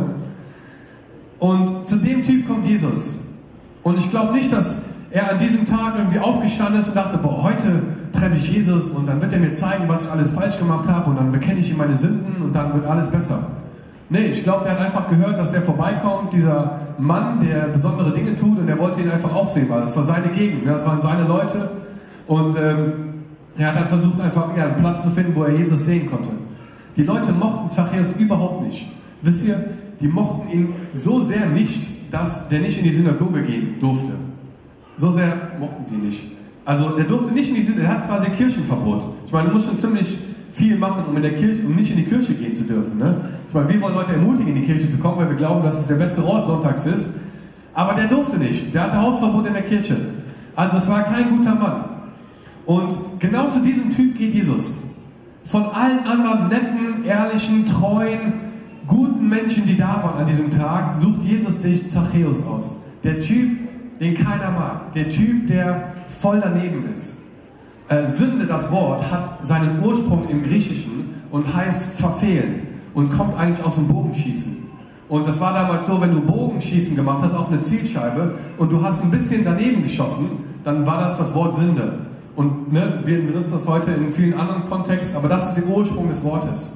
Und 1.39 1.87
zu 1.87 1.95
dem 1.95 2.21
Typ 2.21 2.47
kommt 2.47 2.65
Jesus. 2.65 3.15
Und 3.81 3.97
ich 3.97 4.11
glaube 4.11 4.33
nicht, 4.33 4.51
dass 4.53 4.77
er 5.09 5.31
an 5.31 5.39
diesem 5.39 5.65
Tag 5.65 5.95
irgendwie 5.97 6.19
aufgestanden 6.19 6.79
ist 6.79 6.89
und 6.89 6.95
dachte, 6.95 7.17
boah, 7.17 7.41
heute 7.41 7.81
treffe 8.13 8.37
ich 8.37 8.51
Jesus 8.51 8.87
und 8.89 9.07
dann 9.07 9.19
wird 9.19 9.33
er 9.33 9.39
mir 9.39 9.51
zeigen, 9.51 9.85
was 9.87 10.05
ich 10.05 10.11
alles 10.11 10.31
falsch 10.31 10.59
gemacht 10.59 10.87
habe 10.87 11.09
und 11.09 11.15
dann 11.15 11.31
bekenne 11.31 11.59
ich 11.59 11.71
ihm 11.71 11.77
meine 11.77 11.95
Sünden 11.95 12.41
und 12.41 12.53
dann 12.53 12.73
wird 12.73 12.85
alles 12.85 13.09
besser. 13.09 13.39
Nee, 14.13 14.25
ich 14.25 14.43
glaube, 14.43 14.65
er 14.65 14.73
hat 14.73 14.81
einfach 14.81 15.07
gehört, 15.07 15.39
dass 15.39 15.53
er 15.53 15.61
vorbeikommt, 15.61 16.33
dieser 16.33 16.81
Mann, 16.97 17.39
der 17.39 17.69
besondere 17.69 18.11
Dinge 18.11 18.35
tut 18.35 18.59
und 18.59 18.67
er 18.67 18.77
wollte 18.77 18.99
ihn 18.99 19.09
einfach 19.09 19.33
auch 19.33 19.47
sehen, 19.47 19.69
weil 19.69 19.79
das 19.79 19.95
war 19.95 20.03
seine 20.03 20.27
Gegend, 20.27 20.65
ne? 20.65 20.73
das 20.73 20.85
waren 20.85 21.01
seine 21.01 21.25
Leute 21.25 21.69
und 22.27 22.57
ähm, 22.57 22.93
er 23.57 23.67
hat 23.67 23.77
dann 23.77 23.87
versucht, 23.87 24.19
einfach 24.19 24.49
ja, 24.57 24.65
einen 24.65 24.75
Platz 24.75 25.03
zu 25.03 25.11
finden, 25.11 25.33
wo 25.33 25.45
er 25.45 25.55
Jesus 25.57 25.85
sehen 25.85 26.11
konnte. 26.11 26.29
Die 26.97 27.03
Leute 27.03 27.31
mochten 27.31 27.69
Zachäus 27.69 28.11
überhaupt 28.11 28.65
nicht. 28.65 28.85
Wisst 29.21 29.45
ihr, 29.45 29.63
die 30.01 30.09
mochten 30.09 30.49
ihn 30.49 30.73
so 30.91 31.21
sehr 31.21 31.45
nicht, 31.45 31.87
dass 32.11 32.49
der 32.49 32.59
nicht 32.59 32.79
in 32.79 32.83
die 32.83 32.91
Synagoge 32.91 33.41
gehen 33.43 33.79
durfte. 33.79 34.11
So 34.97 35.11
sehr 35.11 35.37
mochten 35.57 35.85
sie 35.85 35.93
ihn 35.93 36.03
nicht. 36.03 36.23
Also 36.65 36.97
der 36.97 37.05
durfte 37.05 37.33
nicht 37.33 37.47
in 37.47 37.55
die 37.55 37.63
Synagoge, 37.63 37.87
er 37.87 37.97
hat 37.97 38.07
quasi 38.09 38.29
Kirchenverbot. 38.31 39.07
Ich 39.25 39.31
meine, 39.31 39.47
du 39.47 39.53
musst 39.53 39.67
schon 39.67 39.77
ziemlich 39.77 40.17
viel 40.51 40.77
machen, 40.77 41.05
um, 41.07 41.15
in 41.15 41.21
der 41.21 41.33
Kirche, 41.35 41.61
um 41.65 41.75
nicht 41.75 41.91
in 41.91 41.97
die 41.97 42.03
Kirche 42.03 42.33
gehen 42.33 42.53
zu 42.53 42.63
dürfen. 42.63 42.97
Ne? 42.97 43.15
Ich 43.47 43.53
meine, 43.53 43.69
wir 43.69 43.81
wollen 43.81 43.95
Leute 43.95 44.13
ermutigen, 44.13 44.55
in 44.55 44.61
die 44.61 44.67
Kirche 44.67 44.89
zu 44.89 44.97
kommen, 44.97 45.17
weil 45.17 45.29
wir 45.29 45.35
glauben, 45.35 45.63
dass 45.63 45.79
es 45.79 45.87
der 45.87 45.95
beste 45.95 46.25
Ort 46.25 46.45
sonntags 46.45 46.85
ist. 46.85 47.11
Aber 47.73 47.93
der 47.93 48.07
durfte 48.07 48.37
nicht. 48.37 48.73
Der 48.73 48.83
hatte 48.83 49.01
Hausverbot 49.01 49.47
in 49.47 49.53
der 49.53 49.63
Kirche. 49.63 49.95
Also 50.55 50.77
es 50.77 50.89
war 50.89 51.03
kein 51.03 51.29
guter 51.29 51.55
Mann. 51.55 51.85
Und 52.65 52.97
genau 53.19 53.47
zu 53.47 53.61
diesem 53.61 53.89
Typ 53.89 54.17
geht 54.17 54.33
Jesus. 54.33 54.79
Von 55.43 55.65
allen 55.65 56.05
anderen 56.05 56.49
netten, 56.49 57.03
ehrlichen, 57.05 57.65
treuen, 57.65 58.33
guten 58.87 59.27
Menschen, 59.27 59.65
die 59.65 59.77
da 59.77 60.01
waren 60.03 60.19
an 60.19 60.25
diesem 60.25 60.51
Tag, 60.51 60.93
sucht 60.93 61.23
Jesus 61.23 61.61
sich 61.61 61.87
Zachäus 61.87 62.43
aus. 62.45 62.77
Der 63.03 63.19
Typ, 63.19 63.57
den 63.99 64.13
keiner 64.13 64.51
mag. 64.51 64.93
Der 64.93 65.09
Typ, 65.09 65.47
der 65.47 65.93
voll 66.19 66.39
daneben 66.41 66.91
ist. 66.91 67.15
Äh, 67.91 68.07
Sünde, 68.07 68.45
das 68.45 68.71
Wort, 68.71 69.11
hat 69.11 69.45
seinen 69.45 69.83
Ursprung 69.83 70.29
im 70.29 70.43
Griechischen 70.43 71.13
und 71.29 71.53
heißt 71.53 71.91
verfehlen 71.99 72.67
und 72.93 73.11
kommt 73.11 73.37
eigentlich 73.37 73.65
aus 73.65 73.75
dem 73.75 73.89
Bogenschießen. 73.89 74.69
Und 75.09 75.27
das 75.27 75.41
war 75.41 75.53
damals 75.53 75.87
so, 75.87 75.99
wenn 75.99 76.11
du 76.11 76.21
Bogenschießen 76.21 76.95
gemacht 76.95 77.19
hast 77.21 77.33
auf 77.33 77.49
eine 77.49 77.59
Zielscheibe 77.59 78.35
und 78.57 78.71
du 78.71 78.81
hast 78.81 79.03
ein 79.03 79.11
bisschen 79.11 79.43
daneben 79.43 79.83
geschossen, 79.83 80.29
dann 80.63 80.87
war 80.87 80.99
das 80.99 81.17
das 81.17 81.33
Wort 81.33 81.57
Sünde. 81.57 81.99
Und 82.37 82.71
ne, 82.71 83.01
wir 83.03 83.25
benutzen 83.25 83.51
das 83.55 83.67
heute 83.67 83.91
in 83.91 84.09
vielen 84.09 84.35
anderen 84.35 84.63
Kontexten, 84.63 85.17
aber 85.17 85.27
das 85.27 85.49
ist 85.49 85.55
der 85.55 85.67
Ursprung 85.67 86.07
des 86.07 86.23
Wortes. 86.23 86.71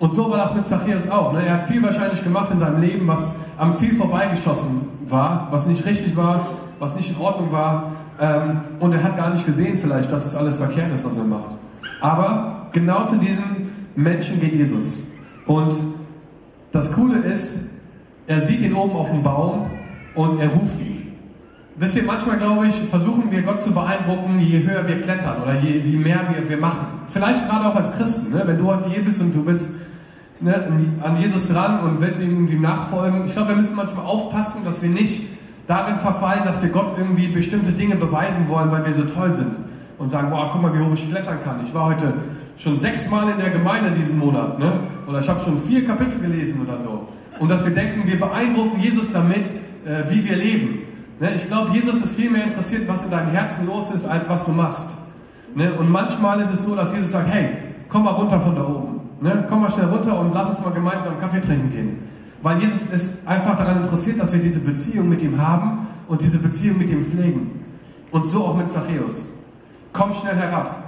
Und 0.00 0.14
so 0.14 0.30
war 0.30 0.38
das 0.38 0.54
mit 0.54 0.66
Zachäus 0.66 1.10
auch. 1.10 1.34
Ne? 1.34 1.44
Er 1.44 1.54
hat 1.54 1.68
viel 1.68 1.82
wahrscheinlich 1.82 2.24
gemacht 2.24 2.50
in 2.50 2.58
seinem 2.58 2.80
Leben, 2.80 3.06
was 3.06 3.32
am 3.58 3.74
Ziel 3.74 3.94
vorbeigeschossen 3.96 4.88
war, 5.06 5.48
was 5.50 5.66
nicht 5.66 5.84
richtig 5.84 6.16
war, 6.16 6.48
was 6.78 6.96
nicht 6.96 7.10
in 7.10 7.20
Ordnung 7.22 7.52
war. 7.52 7.92
Ähm, 8.20 8.60
und 8.80 8.92
er 8.92 9.02
hat 9.02 9.16
gar 9.16 9.30
nicht 9.30 9.46
gesehen 9.46 9.78
vielleicht, 9.80 10.10
dass 10.10 10.26
es 10.26 10.34
alles 10.34 10.56
verkehrt 10.56 10.92
ist, 10.92 11.04
was 11.04 11.16
er 11.16 11.24
macht. 11.24 11.56
Aber 12.00 12.68
genau 12.72 13.04
zu 13.04 13.16
diesem 13.16 13.70
Menschen 13.96 14.40
geht 14.40 14.54
Jesus. 14.54 15.04
Und 15.46 15.74
das 16.72 16.92
Coole 16.92 17.18
ist, 17.18 17.56
er 18.26 18.40
sieht 18.40 18.60
ihn 18.60 18.74
oben 18.74 18.96
auf 18.96 19.10
dem 19.10 19.22
Baum 19.22 19.70
und 20.14 20.40
er 20.40 20.48
ruft 20.48 20.78
ihn. 20.80 20.98
Wisst 21.76 21.96
ihr, 21.96 22.02
manchmal 22.02 22.38
glaube 22.38 22.66
ich, 22.66 22.74
versuchen 22.74 23.30
wir 23.30 23.42
Gott 23.42 23.60
zu 23.60 23.72
beeindrucken, 23.72 24.40
je 24.40 24.64
höher 24.64 24.86
wir 24.88 25.00
klettern 25.00 25.42
oder 25.42 25.60
je, 25.60 25.78
je 25.78 25.96
mehr 25.96 26.26
wir, 26.28 26.48
wir 26.48 26.58
machen. 26.58 26.86
Vielleicht 27.06 27.48
gerade 27.48 27.68
auch 27.68 27.76
als 27.76 27.92
Christen, 27.94 28.32
ne? 28.32 28.42
wenn 28.44 28.58
du 28.58 28.66
heute 28.66 28.88
hier 28.88 29.04
bist 29.04 29.20
und 29.20 29.32
du 29.32 29.44
bist 29.44 29.70
ne, 30.40 30.70
an 31.00 31.20
Jesus 31.20 31.46
dran 31.46 31.80
und 31.80 32.00
willst 32.00 32.20
ihm 32.20 32.30
irgendwie 32.30 32.58
nachfolgen. 32.58 33.24
Ich 33.26 33.32
glaube, 33.32 33.50
wir 33.50 33.56
müssen 33.56 33.76
manchmal 33.76 34.04
aufpassen, 34.04 34.64
dass 34.64 34.82
wir 34.82 34.90
nicht 34.90 35.22
darin 35.68 35.96
verfallen, 35.96 36.44
dass 36.44 36.62
wir 36.62 36.70
Gott 36.70 36.94
irgendwie 36.98 37.28
bestimmte 37.28 37.70
Dinge 37.70 37.94
beweisen 37.94 38.48
wollen, 38.48 38.72
weil 38.72 38.84
wir 38.84 38.92
so 38.92 39.04
toll 39.04 39.34
sind. 39.34 39.60
Und 39.98 40.10
sagen, 40.10 40.30
boah, 40.30 40.48
guck 40.50 40.62
mal, 40.62 40.72
wie 40.74 40.80
hoch 40.80 40.94
ich 40.94 41.08
klettern 41.08 41.40
kann. 41.42 41.60
Ich 41.62 41.74
war 41.74 41.86
heute 41.86 42.14
schon 42.56 42.78
sechsmal 42.78 43.30
in 43.30 43.38
der 43.38 43.50
Gemeinde 43.50 43.90
diesen 43.90 44.18
Monat. 44.18 44.58
Ne? 44.58 44.72
Oder 45.06 45.18
ich 45.18 45.28
habe 45.28 45.40
schon 45.40 45.58
vier 45.58 45.84
Kapitel 45.84 46.18
gelesen 46.18 46.60
oder 46.66 46.76
so. 46.76 47.08
Und 47.38 47.50
dass 47.50 47.64
wir 47.64 47.72
denken, 47.72 48.06
wir 48.06 48.18
beeindrucken 48.18 48.80
Jesus 48.80 49.12
damit, 49.12 49.52
äh, 49.84 50.08
wie 50.08 50.24
wir 50.24 50.36
leben. 50.36 50.80
Ne? 51.20 51.34
Ich 51.34 51.46
glaube, 51.48 51.72
Jesus 51.72 52.00
ist 52.00 52.14
viel 52.14 52.30
mehr 52.30 52.44
interessiert, 52.44 52.88
was 52.88 53.04
in 53.04 53.10
deinem 53.10 53.30
Herzen 53.30 53.66
los 53.66 53.90
ist, 53.90 54.06
als 54.06 54.28
was 54.28 54.44
du 54.44 54.52
machst. 54.52 54.96
Ne? 55.54 55.72
Und 55.74 55.90
manchmal 55.90 56.40
ist 56.40 56.50
es 56.50 56.62
so, 56.62 56.76
dass 56.76 56.92
Jesus 56.92 57.10
sagt, 57.10 57.28
hey, 57.28 57.50
komm 57.88 58.04
mal 58.04 58.12
runter 58.12 58.40
von 58.40 58.54
da 58.54 58.66
oben. 58.66 59.00
Ne? 59.20 59.44
Komm 59.48 59.62
mal 59.62 59.70
schnell 59.70 59.86
runter 59.86 60.18
und 60.18 60.32
lass 60.32 60.48
uns 60.48 60.60
mal 60.60 60.70
gemeinsam 60.70 61.18
Kaffee 61.20 61.40
trinken 61.40 61.72
gehen. 61.72 61.98
Weil 62.42 62.60
Jesus 62.60 62.86
ist 62.86 63.26
einfach 63.26 63.56
daran 63.56 63.78
interessiert, 63.78 64.20
dass 64.20 64.32
wir 64.32 64.40
diese 64.40 64.60
Beziehung 64.60 65.08
mit 65.08 65.22
ihm 65.22 65.40
haben 65.40 65.86
und 66.06 66.20
diese 66.20 66.38
Beziehung 66.38 66.78
mit 66.78 66.88
ihm 66.88 67.04
pflegen. 67.04 67.64
Und 68.10 68.24
so 68.24 68.44
auch 68.44 68.56
mit 68.56 68.68
Zachäus. 68.68 69.28
Komm 69.92 70.14
schnell 70.14 70.36
herab. 70.36 70.84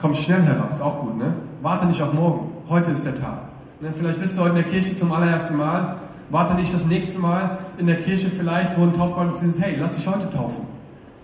Komm 0.00 0.14
schnell 0.14 0.42
herab, 0.42 0.70
ist 0.72 0.80
auch 0.80 1.00
gut, 1.00 1.18
ne? 1.18 1.34
Warte 1.60 1.86
nicht 1.86 2.00
auf 2.00 2.12
morgen. 2.12 2.52
Heute 2.68 2.92
ist 2.92 3.04
der 3.04 3.14
Tag. 3.14 3.40
Ne? 3.80 3.92
Vielleicht 3.92 4.20
bist 4.20 4.36
du 4.36 4.42
heute 4.42 4.50
in 4.50 4.56
der 4.56 4.64
Kirche 4.64 4.94
zum 4.96 5.12
allerersten 5.12 5.56
Mal. 5.56 5.96
Warte 6.30 6.54
nicht 6.54 6.72
das 6.72 6.84
nächste 6.84 7.18
Mal 7.18 7.58
in 7.78 7.86
der 7.86 7.96
Kirche 7.96 8.28
vielleicht, 8.28 8.78
wo 8.78 8.82
ein 8.82 8.92
Taufgottesdienst 8.92 9.58
ist, 9.58 9.64
hey, 9.64 9.76
lass 9.78 9.96
dich 9.96 10.06
heute 10.06 10.30
taufen. 10.30 10.64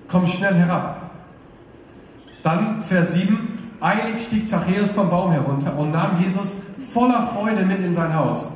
Komm 0.08 0.26
schnell 0.26 0.54
herab. 0.54 1.10
Dann 2.42 2.82
Vers 2.82 3.12
7. 3.12 3.38
Eilig 3.80 4.22
stieg 4.22 4.48
Zachäus 4.48 4.92
vom 4.92 5.10
Baum 5.10 5.30
herunter 5.30 5.76
und 5.76 5.90
nahm 5.90 6.20
Jesus 6.20 6.56
voller 6.92 7.22
Freude 7.22 7.64
mit 7.64 7.80
in 7.80 7.92
sein 7.92 8.14
Haus. 8.14 8.50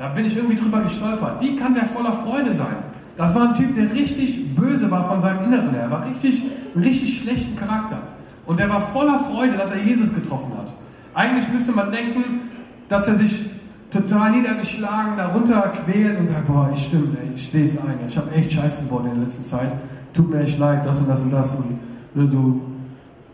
Da 0.00 0.08
bin 0.08 0.24
ich 0.24 0.34
irgendwie 0.34 0.56
drüber 0.56 0.80
gestolpert. 0.80 1.42
Wie 1.42 1.56
kann 1.56 1.74
der 1.74 1.84
voller 1.84 2.14
Freude 2.14 2.54
sein? 2.54 2.74
Das 3.18 3.34
war 3.34 3.50
ein 3.50 3.54
Typ, 3.54 3.74
der 3.74 3.92
richtig 3.92 4.54
böse 4.54 4.90
war 4.90 5.04
von 5.04 5.20
seinem 5.20 5.44
Inneren 5.44 5.72
her. 5.72 5.82
Er 5.82 5.90
war 5.90 6.06
richtig, 6.08 6.42
einen 6.74 6.82
richtig 6.82 7.18
schlechten 7.18 7.54
Charakter. 7.54 7.98
Und 8.46 8.58
er 8.58 8.70
war 8.70 8.80
voller 8.80 9.18
Freude, 9.18 9.58
dass 9.58 9.72
er 9.72 9.82
Jesus 9.82 10.14
getroffen 10.14 10.52
hat. 10.56 10.74
Eigentlich 11.12 11.52
müsste 11.52 11.72
man 11.72 11.92
denken, 11.92 12.40
dass 12.88 13.08
er 13.08 13.18
sich 13.18 13.44
total 13.90 14.30
niedergeschlagen 14.30 15.18
darunter 15.18 15.70
quält 15.84 16.18
und 16.18 16.28
sagt, 16.28 16.46
boah, 16.46 16.70
ich 16.74 16.82
stimme, 16.82 17.08
ey, 17.22 17.32
ich 17.34 17.50
sehe 17.50 17.66
es 17.66 17.76
ein, 17.76 17.98
ich 18.08 18.16
habe 18.16 18.30
echt 18.30 18.52
Scheiß 18.52 18.78
geworden 18.78 19.08
in 19.08 19.16
der 19.16 19.24
letzten 19.24 19.42
Zeit, 19.42 19.70
tut 20.14 20.30
mir 20.30 20.40
echt 20.40 20.58
leid, 20.58 20.86
das 20.86 20.98
und 20.98 21.10
das 21.10 21.20
und 21.20 21.30
das 21.30 21.54
und 21.56 21.78
ne, 22.14 22.30
so, 22.30 22.58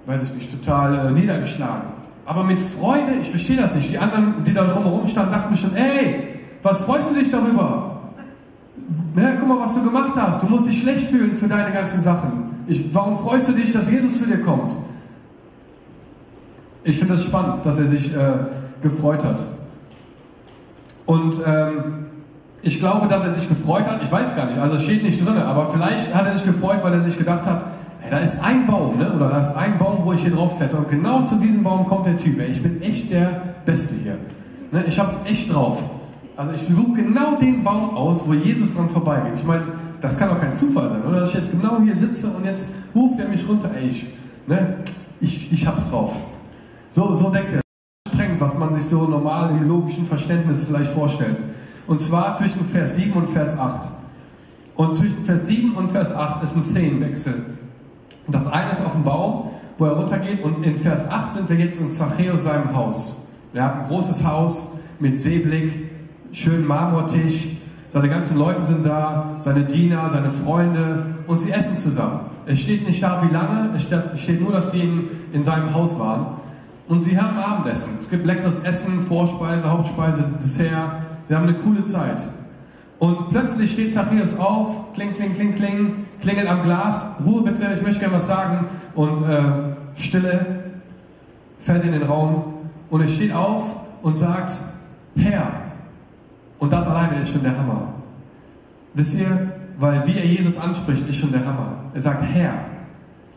weiß 0.06 0.20
ich 0.24 0.34
nicht, 0.34 0.50
total 0.50 1.06
äh, 1.06 1.12
niedergeschlagen. 1.12 1.90
Aber 2.24 2.42
mit 2.42 2.58
Freude, 2.58 3.12
ich 3.22 3.30
verstehe 3.30 3.56
das 3.56 3.76
nicht. 3.76 3.88
Die 3.88 3.98
anderen, 3.98 4.42
die 4.42 4.52
da 4.52 4.64
drumherum 4.64 5.06
standen, 5.06 5.30
dachten 5.30 5.54
schon, 5.54 5.76
ey, 5.76 6.35
was 6.66 6.80
freust 6.80 7.10
du 7.10 7.14
dich 7.14 7.30
darüber? 7.30 8.00
Ne, 9.14 9.36
guck 9.38 9.48
mal, 9.48 9.60
was 9.60 9.72
du 9.72 9.82
gemacht 9.82 10.12
hast. 10.16 10.42
Du 10.42 10.46
musst 10.46 10.66
dich 10.66 10.78
schlecht 10.78 11.06
fühlen 11.06 11.36
für 11.36 11.48
deine 11.48 11.72
ganzen 11.72 12.00
Sachen. 12.00 12.64
Ich, 12.66 12.94
warum 12.94 13.16
freust 13.16 13.48
du 13.48 13.52
dich, 13.52 13.72
dass 13.72 13.90
Jesus 13.90 14.18
zu 14.18 14.26
dir 14.26 14.42
kommt? 14.42 14.74
Ich 16.84 16.98
finde 16.98 17.14
es 17.14 17.20
das 17.20 17.28
spannend, 17.28 17.64
dass 17.64 17.78
er 17.78 17.88
sich 17.88 18.14
äh, 18.14 18.18
gefreut 18.82 19.24
hat. 19.24 19.46
Und 21.06 21.40
ähm, 21.46 22.06
ich 22.62 22.78
glaube, 22.80 23.06
dass 23.06 23.24
er 23.24 23.34
sich 23.34 23.48
gefreut 23.48 23.88
hat. 23.88 24.02
Ich 24.02 24.10
weiß 24.10 24.36
gar 24.36 24.46
nicht, 24.46 24.58
also 24.58 24.76
es 24.76 24.84
steht 24.84 25.02
nicht 25.02 25.24
drin, 25.24 25.38
aber 25.38 25.68
vielleicht 25.68 26.14
hat 26.14 26.26
er 26.26 26.34
sich 26.34 26.44
gefreut, 26.44 26.78
weil 26.82 26.92
er 26.92 27.02
sich 27.02 27.16
gedacht 27.16 27.46
hat, 27.46 27.64
Ey, 28.02 28.10
da 28.10 28.18
ist 28.18 28.40
ein 28.42 28.66
Baum, 28.66 28.98
ne? 28.98 29.12
oder 29.12 29.30
da 29.30 29.38
ist 29.38 29.56
ein 29.56 29.78
Baum, 29.78 29.98
wo 30.02 30.12
ich 30.12 30.22
hier 30.22 30.32
draufkletter. 30.32 30.78
Und 30.78 30.88
genau 30.88 31.22
zu 31.24 31.36
diesem 31.36 31.62
Baum 31.62 31.86
kommt 31.86 32.06
der 32.06 32.16
Typ. 32.16 32.40
Ey, 32.40 32.48
ich 32.48 32.62
bin 32.62 32.80
echt 32.82 33.10
der 33.10 33.40
Beste 33.64 33.94
hier. 33.94 34.18
Ne? 34.70 34.84
Ich 34.86 34.98
hab's 34.98 35.16
echt 35.24 35.52
drauf. 35.52 35.82
Also 36.36 36.52
ich 36.52 36.62
suche 36.62 37.02
genau 37.02 37.36
den 37.36 37.64
Baum 37.64 37.90
aus, 37.90 38.26
wo 38.26 38.34
Jesus 38.34 38.74
dran 38.74 38.90
vorbeigeht. 38.90 39.32
Ich 39.36 39.44
meine, 39.44 39.64
das 40.00 40.18
kann 40.18 40.28
doch 40.28 40.38
kein 40.38 40.54
Zufall 40.54 40.90
sein, 40.90 41.02
oder? 41.04 41.20
Dass 41.20 41.30
ich 41.30 41.36
jetzt 41.36 41.50
genau 41.50 41.80
hier 41.80 41.96
sitze 41.96 42.28
und 42.28 42.44
jetzt 42.44 42.68
ruft 42.94 43.18
er 43.18 43.28
mich 43.28 43.48
runter. 43.48 43.70
Ey, 43.74 43.88
ich, 43.88 44.06
ne? 44.46 44.76
ich, 45.20 45.50
ich 45.50 45.66
hab's 45.66 45.84
drauf. 45.84 46.12
So, 46.90 47.16
so 47.16 47.30
denkt 47.30 47.54
er. 47.54 47.60
Sprengt, 48.12 48.40
was 48.40 48.56
man 48.56 48.74
sich 48.74 48.84
so 48.84 49.06
normal 49.06 49.50
im 49.50 49.66
logischen 49.66 50.06
Verständnis 50.06 50.64
vielleicht 50.64 50.92
vorstellt. 50.92 51.36
Und 51.86 52.00
zwar 52.00 52.34
zwischen 52.34 52.64
Vers 52.64 52.96
7 52.96 53.12
und 53.12 53.28
Vers 53.28 53.58
8. 53.58 53.88
Und 54.74 54.94
zwischen 54.94 55.24
Vers 55.24 55.46
7 55.46 55.74
und 55.74 55.90
Vers 55.90 56.14
8 56.14 56.42
ist 56.42 56.56
ein 56.56 56.64
Zehnwechsel. 56.64 57.34
Das 58.28 58.46
eine 58.46 58.72
ist 58.72 58.84
auf 58.84 58.92
dem 58.92 59.04
Baum, 59.04 59.50
wo 59.78 59.86
er 59.86 59.92
runtergeht. 59.92 60.42
Und 60.42 60.64
in 60.64 60.76
Vers 60.76 61.08
8 61.08 61.32
sind 61.32 61.48
wir 61.48 61.56
jetzt 61.56 61.80
in 61.80 61.90
Zachäus 61.90 62.42
seinem 62.42 62.74
Haus. 62.76 63.14
Er 63.54 63.64
hat 63.64 63.82
ein 63.82 63.88
großes 63.88 64.24
Haus 64.24 64.68
mit 64.98 65.16
Seeblick, 65.16 65.95
schönen 66.32 66.66
Marmortisch. 66.66 67.48
Seine 67.88 68.08
ganzen 68.08 68.36
Leute 68.36 68.60
sind 68.60 68.84
da, 68.84 69.36
seine 69.38 69.64
Diener, 69.64 70.08
seine 70.08 70.30
Freunde 70.30 71.06
und 71.26 71.38
sie 71.38 71.50
essen 71.50 71.76
zusammen. 71.76 72.20
Es 72.46 72.60
steht 72.60 72.86
nicht 72.86 73.02
da, 73.02 73.22
wie 73.26 73.32
lange, 73.32 73.70
es 73.74 73.88
steht 74.20 74.40
nur, 74.40 74.52
dass 74.52 74.70
sie 74.70 74.80
in, 74.80 75.08
in 75.32 75.44
seinem 75.44 75.72
Haus 75.74 75.98
waren. 75.98 76.26
Und 76.88 77.00
sie 77.00 77.18
haben 77.18 77.36
Abendessen. 77.38 77.90
Es 78.00 78.08
gibt 78.08 78.26
leckeres 78.26 78.60
Essen, 78.60 79.00
Vorspeise, 79.06 79.70
Hauptspeise, 79.70 80.24
Dessert. 80.40 81.00
Sie 81.24 81.34
haben 81.34 81.48
eine 81.48 81.56
coole 81.58 81.82
Zeit. 81.84 82.28
Und 82.98 83.28
plötzlich 83.28 83.72
steht 83.72 83.92
Zachäus 83.92 84.38
auf, 84.38 84.92
kling, 84.94 85.12
kling, 85.12 85.34
kling, 85.34 85.54
kling, 85.54 86.06
klingelt 86.20 86.48
am 86.48 86.62
Glas, 86.62 87.06
Ruhe 87.24 87.42
bitte, 87.42 87.66
ich 87.74 87.82
möchte 87.82 88.00
gerne 88.00 88.16
was 88.16 88.26
sagen. 88.26 88.66
Und 88.94 89.20
äh, 89.22 89.74
Stille 89.94 90.64
fällt 91.58 91.84
in 91.84 91.92
den 91.92 92.04
Raum. 92.04 92.54
Und 92.88 93.02
er 93.02 93.08
steht 93.08 93.34
auf 93.34 93.64
und 94.02 94.16
sagt, 94.16 94.56
Herr. 95.16 95.65
Und 96.58 96.72
das 96.72 96.86
alleine 96.86 97.20
ist 97.20 97.32
schon 97.32 97.42
der 97.42 97.56
Hammer. 97.56 97.94
Wisst 98.94 99.14
ihr, 99.14 99.52
weil 99.78 100.06
wie 100.06 100.16
er 100.16 100.24
Jesus 100.24 100.56
anspricht, 100.58 101.06
ist 101.08 101.16
schon 101.16 101.32
der 101.32 101.44
Hammer. 101.44 101.72
Er 101.94 102.00
sagt 102.00 102.22
Herr. 102.22 102.54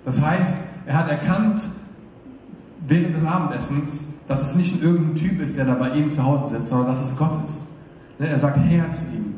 Das 0.05 0.21
heißt, 0.21 0.57
er 0.85 0.97
hat 0.97 1.09
erkannt 1.09 1.67
während 2.87 3.13
des 3.13 3.25
Abendessens, 3.25 4.05
dass 4.27 4.41
es 4.41 4.55
nicht 4.55 4.81
irgendein 4.81 5.15
Typ 5.15 5.41
ist, 5.41 5.57
der 5.57 5.65
da 5.65 5.75
bei 5.75 5.89
ihm 5.89 6.09
zu 6.09 6.23
Hause 6.23 6.55
sitzt, 6.55 6.69
sondern 6.69 6.87
dass 6.87 7.01
es 7.01 7.17
Gott 7.17 7.43
ist. 7.43 7.67
Ne, 8.19 8.27
er 8.27 8.37
sagt 8.37 8.57
Herr 8.57 8.89
zu 8.89 9.03
ihm 9.13 9.29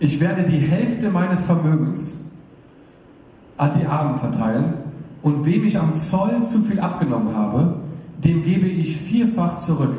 ich 0.00 0.18
werde 0.18 0.42
die 0.44 0.58
Hälfte 0.58 1.10
meines 1.10 1.44
Vermögens 1.44 2.14
an 3.58 3.78
die 3.78 3.86
Armen 3.86 4.18
verteilen 4.18 4.72
und 5.20 5.44
wem 5.44 5.62
ich 5.62 5.78
am 5.78 5.94
Zoll 5.94 6.46
zu 6.46 6.62
viel 6.62 6.80
abgenommen 6.80 7.36
habe, 7.36 7.76
dem 8.24 8.42
gebe 8.42 8.66
ich 8.66 8.96
vierfach 8.96 9.58
zurück. 9.58 9.92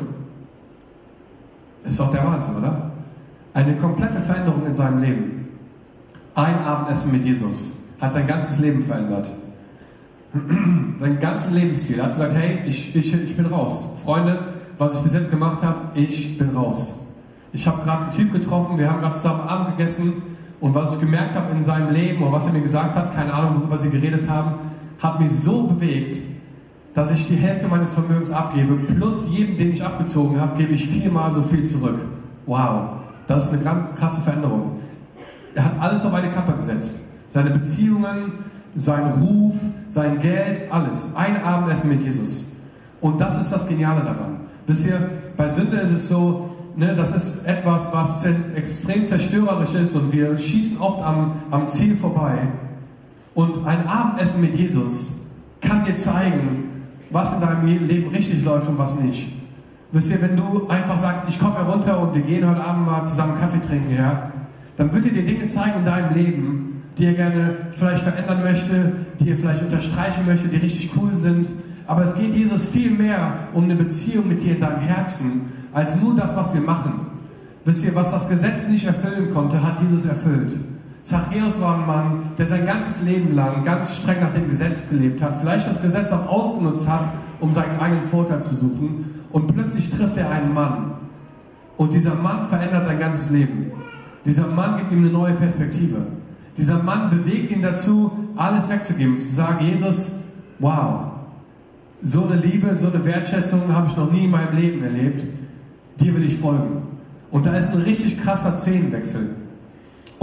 Ist 1.84 1.98
doch 1.98 2.10
der 2.10 2.24
Wahnsinn, 2.24 2.56
oder? 2.56 2.90
Eine 3.54 3.76
komplette 3.76 4.22
Veränderung 4.22 4.66
in 4.66 4.74
seinem 4.74 5.02
Leben. 5.02 5.48
Ein 6.34 6.58
Abendessen 6.58 7.12
mit 7.12 7.24
Jesus 7.24 7.74
hat 8.00 8.14
sein 8.14 8.26
ganzes 8.26 8.58
Leben 8.58 8.82
verändert. 8.82 9.30
Seinen 10.98 11.20
ganzen 11.20 11.52
Lebensstil. 11.54 11.98
Er 11.98 12.04
hat 12.04 12.12
gesagt, 12.12 12.34
hey, 12.34 12.60
ich, 12.66 12.96
ich, 12.96 13.12
ich 13.12 13.36
bin 13.36 13.46
raus. 13.46 13.84
Freunde, 14.02 14.38
was 14.78 14.96
ich 14.96 15.02
bis 15.02 15.12
jetzt 15.12 15.30
gemacht 15.30 15.62
habe, 15.62 15.78
ich 15.94 16.38
bin 16.38 16.56
raus. 16.56 17.00
Ich 17.52 17.66
habe 17.66 17.82
gerade 17.82 18.04
einen 18.04 18.10
Typ 18.12 18.32
getroffen, 18.32 18.78
wir 18.78 18.88
haben 18.88 19.00
gerade 19.00 19.14
zusammen 19.14 19.42
Abend 19.42 19.76
gegessen 19.76 20.22
und 20.60 20.74
was 20.74 20.94
ich 20.94 21.00
gemerkt 21.00 21.34
habe 21.34 21.52
in 21.52 21.62
seinem 21.62 21.92
Leben 21.92 22.22
und 22.22 22.32
was 22.32 22.46
er 22.46 22.52
mir 22.52 22.62
gesagt 22.62 22.96
hat, 22.96 23.14
keine 23.14 23.34
Ahnung, 23.34 23.60
worüber 23.60 23.76
sie 23.76 23.90
geredet 23.90 24.28
haben, 24.28 24.54
hat 25.00 25.20
mich 25.20 25.30
so 25.30 25.64
bewegt, 25.64 26.22
dass 26.94 27.10
ich 27.10 27.26
die 27.28 27.36
Hälfte 27.36 27.68
meines 27.68 27.94
Vermögens 27.94 28.30
abgebe, 28.30 28.74
plus 28.76 29.24
jedem, 29.30 29.56
den 29.56 29.72
ich 29.72 29.84
abgezogen 29.84 30.40
habe, 30.40 30.56
gebe 30.56 30.72
ich 30.74 30.88
viermal 30.88 31.32
so 31.32 31.42
viel 31.42 31.64
zurück. 31.64 31.98
Wow, 32.46 32.96
das 33.26 33.46
ist 33.46 33.52
eine 33.52 33.62
ganz 33.62 33.94
krasse 33.94 34.20
Veränderung. 34.20 34.80
Er 35.54 35.64
hat 35.64 35.80
alles 35.80 36.04
auf 36.04 36.12
eine 36.12 36.30
Kappe 36.30 36.52
gesetzt. 36.52 37.02
Seine 37.28 37.50
Beziehungen, 37.50 38.32
sein 38.74 39.22
Ruf, 39.22 39.54
sein 39.88 40.18
Geld, 40.20 40.70
alles. 40.70 41.06
Ein 41.14 41.42
Abendessen 41.42 41.90
mit 41.90 42.02
Jesus. 42.02 42.46
Und 43.00 43.20
das 43.20 43.40
ist 43.40 43.50
das 43.50 43.68
Geniale 43.68 44.02
daran. 44.02 44.40
Ihr, 44.68 45.10
bei 45.36 45.48
Sünde 45.48 45.76
ist 45.78 45.90
es 45.90 46.08
so, 46.08 46.50
ne, 46.76 46.94
das 46.94 47.12
ist 47.12 47.46
etwas, 47.46 47.88
was 47.92 48.24
extrem 48.54 49.06
zerstörerisch 49.06 49.74
ist 49.74 49.94
und 49.94 50.12
wir 50.12 50.38
schießen 50.38 50.78
oft 50.78 51.02
am, 51.02 51.32
am 51.50 51.66
Ziel 51.66 51.96
vorbei. 51.96 52.48
Und 53.34 53.66
ein 53.66 53.86
Abendessen 53.86 54.40
mit 54.40 54.54
Jesus 54.54 55.12
kann 55.60 55.84
dir 55.84 55.94
zeigen, 55.94 56.61
was 57.12 57.32
in 57.32 57.40
deinem 57.40 57.66
Leben 57.66 58.10
richtig 58.10 58.42
läuft 58.44 58.68
und 58.68 58.78
was 58.78 58.98
nicht. 58.98 59.28
Wisst 59.92 60.10
ihr, 60.10 60.22
wenn 60.22 60.36
du 60.36 60.68
einfach 60.68 60.98
sagst, 60.98 61.26
ich 61.28 61.38
komme 61.38 61.56
herunter 61.56 62.00
und 62.00 62.14
wir 62.14 62.22
gehen 62.22 62.48
heute 62.48 62.64
Abend 62.64 62.86
mal 62.86 63.02
zusammen 63.02 63.38
Kaffee 63.38 63.60
trinken, 63.60 63.94
ja, 63.94 64.32
dann 64.76 64.92
wird 64.94 65.04
er 65.04 65.12
dir 65.12 65.26
Dinge 65.26 65.46
zeigen 65.46 65.80
in 65.80 65.84
deinem 65.84 66.14
Leben, 66.14 66.82
die 66.96 67.04
er 67.04 67.12
gerne 67.12 67.56
vielleicht 67.72 68.02
verändern 68.02 68.42
möchte, 68.42 68.92
die 69.20 69.30
er 69.30 69.36
vielleicht 69.36 69.62
unterstreichen 69.62 70.24
möchte, 70.24 70.48
die 70.48 70.56
richtig 70.56 70.90
cool 70.96 71.16
sind. 71.16 71.50
Aber 71.86 72.04
es 72.04 72.14
geht 72.14 72.34
Jesus 72.34 72.64
viel 72.64 72.90
mehr 72.90 73.34
um 73.52 73.64
eine 73.64 73.74
Beziehung 73.74 74.28
mit 74.28 74.42
dir 74.42 74.54
in 74.54 74.60
deinem 74.60 74.80
Herzen, 74.80 75.52
als 75.74 75.94
nur 75.96 76.16
das, 76.16 76.34
was 76.36 76.54
wir 76.54 76.60
machen. 76.60 76.92
Wisst 77.64 77.84
ihr, 77.84 77.94
was 77.94 78.10
das 78.10 78.28
Gesetz 78.28 78.66
nicht 78.68 78.86
erfüllen 78.86 79.30
konnte, 79.32 79.62
hat 79.62 79.82
Jesus 79.82 80.04
erfüllt. 80.04 80.58
Zachäus 81.02 81.60
war 81.60 81.78
ein 81.78 81.86
Mann, 81.86 82.32
der 82.38 82.46
sein 82.46 82.64
ganzes 82.64 83.02
Leben 83.02 83.34
lang 83.34 83.64
ganz 83.64 83.96
streng 83.96 84.20
nach 84.20 84.32
dem 84.32 84.48
Gesetz 84.48 84.88
gelebt 84.88 85.20
hat, 85.20 85.40
vielleicht 85.40 85.68
das 85.68 85.82
Gesetz 85.82 86.12
auch 86.12 86.28
ausgenutzt 86.28 86.88
hat, 86.88 87.10
um 87.40 87.52
seinen 87.52 87.78
eigenen 87.80 88.04
Vorteil 88.04 88.40
zu 88.40 88.54
suchen. 88.54 89.22
Und 89.32 89.52
plötzlich 89.52 89.90
trifft 89.90 90.16
er 90.16 90.30
einen 90.30 90.54
Mann. 90.54 90.92
Und 91.76 91.92
dieser 91.92 92.14
Mann 92.14 92.46
verändert 92.48 92.86
sein 92.86 92.98
ganzes 92.98 93.30
Leben. 93.30 93.72
Dieser 94.24 94.46
Mann 94.46 94.76
gibt 94.76 94.92
ihm 94.92 94.98
eine 94.98 95.10
neue 95.10 95.32
Perspektive. 95.34 96.06
Dieser 96.56 96.82
Mann 96.82 97.10
bewegt 97.10 97.50
ihn 97.50 97.62
dazu, 97.62 98.12
alles 98.36 98.68
wegzugeben, 98.68 99.18
zu 99.18 99.28
sagen, 99.28 99.64
Jesus, 99.64 100.12
wow, 100.58 101.06
so 102.02 102.26
eine 102.26 102.36
Liebe, 102.36 102.76
so 102.76 102.88
eine 102.88 103.04
Wertschätzung 103.04 103.74
habe 103.74 103.86
ich 103.86 103.96
noch 103.96 104.12
nie 104.12 104.24
in 104.24 104.30
meinem 104.30 104.56
Leben 104.56 104.84
erlebt 104.84 105.26
dir 106.02 106.14
will 106.14 106.24
ich 106.24 106.36
folgen. 106.36 106.82
Und 107.30 107.46
da 107.46 107.56
ist 107.56 107.70
ein 107.70 107.82
richtig 107.82 108.20
krasser 108.20 108.56
Szenenwechsel. 108.56 109.30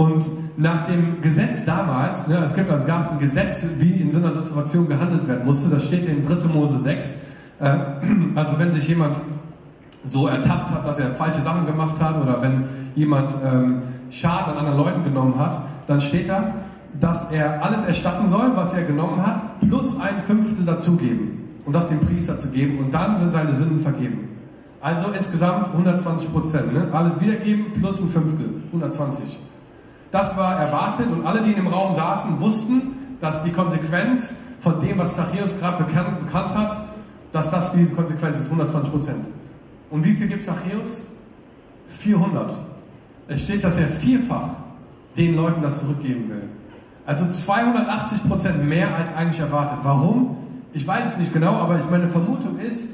Und 0.00 0.30
nach 0.56 0.86
dem 0.86 1.20
Gesetz 1.20 1.66
damals, 1.66 2.26
ne, 2.26 2.38
es 2.42 2.54
gibt 2.54 2.70
also 2.70 2.86
gab 2.86 3.12
ein 3.12 3.18
Gesetz, 3.18 3.66
wie 3.80 3.90
in 3.90 4.10
so 4.10 4.16
einer 4.16 4.32
Situation 4.32 4.88
gehandelt 4.88 5.28
werden 5.28 5.44
musste, 5.44 5.68
das 5.68 5.84
steht 5.84 6.06
in 6.06 6.24
3. 6.24 6.48
Mose 6.48 6.78
6. 6.78 7.16
Äh, 7.58 7.64
also 8.34 8.58
wenn 8.58 8.72
sich 8.72 8.88
jemand 8.88 9.16
so 10.02 10.26
ertappt 10.26 10.70
hat, 10.70 10.86
dass 10.86 10.98
er 10.98 11.10
falsche 11.10 11.42
Sachen 11.42 11.66
gemacht 11.66 12.00
hat 12.00 12.16
oder 12.16 12.40
wenn 12.40 12.64
jemand 12.94 13.36
ähm, 13.44 13.82
Schaden 14.08 14.54
an 14.54 14.60
anderen 14.60 14.78
Leuten 14.78 15.04
genommen 15.04 15.38
hat, 15.38 15.60
dann 15.86 16.00
steht 16.00 16.30
da, 16.30 16.54
dass 16.98 17.30
er 17.30 17.62
alles 17.62 17.84
erstatten 17.84 18.26
soll, 18.26 18.52
was 18.54 18.72
er 18.72 18.84
genommen 18.84 19.20
hat, 19.26 19.60
plus 19.68 20.00
ein 20.00 20.22
Fünftel 20.22 20.64
dazugeben 20.64 21.46
und 21.66 21.74
das 21.74 21.90
dem 21.90 22.00
Priester 22.00 22.38
zu 22.38 22.48
geben 22.48 22.78
und 22.78 22.94
dann 22.94 23.18
sind 23.18 23.34
seine 23.34 23.52
Sünden 23.52 23.80
vergeben. 23.80 24.30
Also 24.80 25.10
insgesamt 25.14 25.68
120 25.68 26.32
Prozent. 26.32 26.72
Ne? 26.72 26.88
Alles 26.90 27.20
wiedergeben 27.20 27.74
plus 27.74 28.00
ein 28.00 28.08
Fünftel, 28.08 28.62
120. 28.72 29.38
Das 30.10 30.36
war 30.36 30.58
erwartet 30.58 31.08
und 31.10 31.24
alle, 31.24 31.42
die 31.42 31.50
in 31.50 31.56
dem 31.56 31.68
Raum 31.68 31.94
saßen, 31.94 32.40
wussten, 32.40 33.16
dass 33.20 33.42
die 33.42 33.52
Konsequenz 33.52 34.34
von 34.60 34.80
dem, 34.80 34.98
was 34.98 35.14
Zachäus 35.14 35.58
gerade 35.58 35.84
bekannt, 35.84 36.20
bekannt 36.20 36.54
hat, 36.54 36.78
dass 37.32 37.48
das 37.50 37.72
diese 37.72 37.92
Konsequenz 37.92 38.38
ist, 38.38 38.46
120 38.46 38.92
Prozent. 38.92 39.26
Und 39.90 40.04
wie 40.04 40.14
viel 40.14 40.26
gibt 40.26 40.44
Zachäus? 40.44 41.02
400. 41.88 42.54
Es 43.28 43.44
steht, 43.44 43.62
dass 43.62 43.76
er 43.76 43.88
vierfach 43.88 44.48
den 45.16 45.34
Leuten 45.34 45.62
das 45.62 45.80
zurückgeben 45.80 46.28
will. 46.28 46.42
Also 47.06 47.26
280 47.26 48.28
Prozent 48.28 48.64
mehr 48.68 48.94
als 48.94 49.14
eigentlich 49.14 49.40
erwartet. 49.40 49.78
Warum? 49.82 50.36
Ich 50.72 50.86
weiß 50.86 51.08
es 51.08 51.16
nicht 51.16 51.32
genau, 51.32 51.54
aber 51.54 51.78
meine 51.90 52.08
Vermutung 52.08 52.58
ist, 52.58 52.88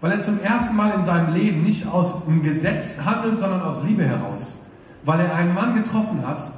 weil 0.00 0.12
er 0.12 0.20
zum 0.20 0.40
ersten 0.40 0.76
Mal 0.76 0.92
in 0.92 1.04
seinem 1.04 1.34
Leben 1.34 1.62
nicht 1.62 1.86
aus 1.88 2.26
einem 2.26 2.42
Gesetz 2.42 3.00
handelt, 3.04 3.38
sondern 3.38 3.62
aus 3.62 3.82
Liebe 3.84 4.04
heraus. 4.04 4.56
Weil 5.06 5.20
er 5.20 5.34
einen 5.34 5.54
Mann 5.54 5.74
getroffen 5.74 6.26
hat, 6.26 6.50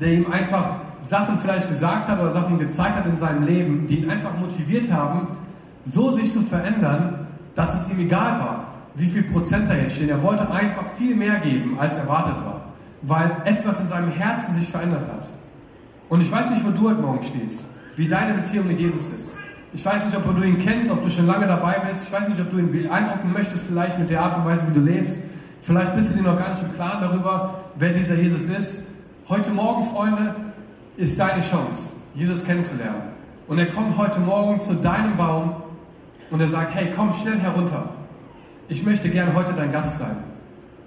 der 0.00 0.12
ihm 0.12 0.30
einfach 0.30 0.74
Sachen 1.00 1.38
vielleicht 1.38 1.68
gesagt 1.68 2.08
hat 2.08 2.20
oder 2.20 2.32
Sachen 2.32 2.58
gezeigt 2.58 2.96
hat 2.96 3.06
in 3.06 3.16
seinem 3.16 3.44
Leben, 3.44 3.86
die 3.86 4.00
ihn 4.00 4.10
einfach 4.10 4.36
motiviert 4.38 4.92
haben, 4.92 5.28
so 5.84 6.10
sich 6.10 6.32
zu 6.32 6.42
verändern, 6.42 7.26
dass 7.54 7.80
es 7.80 7.88
ihm 7.88 8.00
egal 8.00 8.38
war, 8.40 8.66
wie 8.96 9.06
viel 9.06 9.22
Prozent 9.22 9.70
da 9.70 9.74
jetzt 9.74 9.96
stehen. 9.96 10.08
Er 10.08 10.22
wollte 10.22 10.50
einfach 10.50 10.84
viel 10.98 11.14
mehr 11.14 11.38
geben, 11.38 11.78
als 11.78 11.96
erwartet 11.96 12.36
war, 12.44 12.60
weil 13.02 13.30
etwas 13.44 13.80
in 13.80 13.88
seinem 13.88 14.10
Herzen 14.10 14.54
sich 14.54 14.68
verändert 14.68 15.04
hat. 15.12 15.32
Und 16.08 16.20
ich 16.20 16.30
weiß 16.30 16.50
nicht, 16.50 16.66
wo 16.66 16.70
du 16.70 16.90
heute 16.90 17.00
Morgen 17.00 17.22
stehst, 17.22 17.64
wie 17.96 18.08
deine 18.08 18.34
Beziehung 18.34 18.66
mit 18.66 18.80
Jesus 18.80 19.10
ist. 19.10 19.38
Ich 19.74 19.84
weiß 19.84 20.04
nicht, 20.04 20.16
ob 20.16 20.24
du 20.34 20.42
ihn 20.42 20.58
kennst, 20.58 20.90
ob 20.90 21.02
du 21.02 21.10
schon 21.10 21.26
lange 21.26 21.46
dabei 21.46 21.76
bist. 21.88 22.08
Ich 22.08 22.12
weiß 22.12 22.28
nicht, 22.28 22.40
ob 22.40 22.50
du 22.50 22.58
ihn 22.58 22.72
beeindrucken 22.72 23.32
möchtest, 23.32 23.66
vielleicht 23.66 23.98
mit 23.98 24.10
der 24.10 24.22
Art 24.22 24.36
und 24.36 24.44
Weise, 24.44 24.66
wie 24.68 24.74
du 24.74 24.80
lebst. 24.80 25.18
Vielleicht 25.66 25.96
bist 25.96 26.10
du 26.10 26.14
dir 26.14 26.22
noch 26.22 26.38
gar 26.38 26.50
nicht 26.50 26.62
im 26.62 26.72
Klaren 26.74 27.00
darüber, 27.00 27.54
wer 27.74 27.92
dieser 27.92 28.14
Jesus 28.14 28.46
ist. 28.46 28.84
Heute 29.28 29.50
Morgen, 29.50 29.82
Freunde, 29.82 30.36
ist 30.96 31.18
deine 31.18 31.40
Chance, 31.42 31.90
Jesus 32.14 32.44
kennenzulernen. 32.44 33.02
Und 33.48 33.58
er 33.58 33.66
kommt 33.66 33.98
heute 33.98 34.20
Morgen 34.20 34.60
zu 34.60 34.74
deinem 34.74 35.16
Baum 35.16 35.56
und 36.30 36.40
er 36.40 36.48
sagt, 36.48 36.72
hey, 36.72 36.92
komm 36.94 37.12
schnell 37.12 37.40
herunter. 37.40 37.88
Ich 38.68 38.84
möchte 38.84 39.10
gerne 39.10 39.34
heute 39.34 39.54
dein 39.54 39.72
Gast 39.72 39.98
sein. 39.98 40.16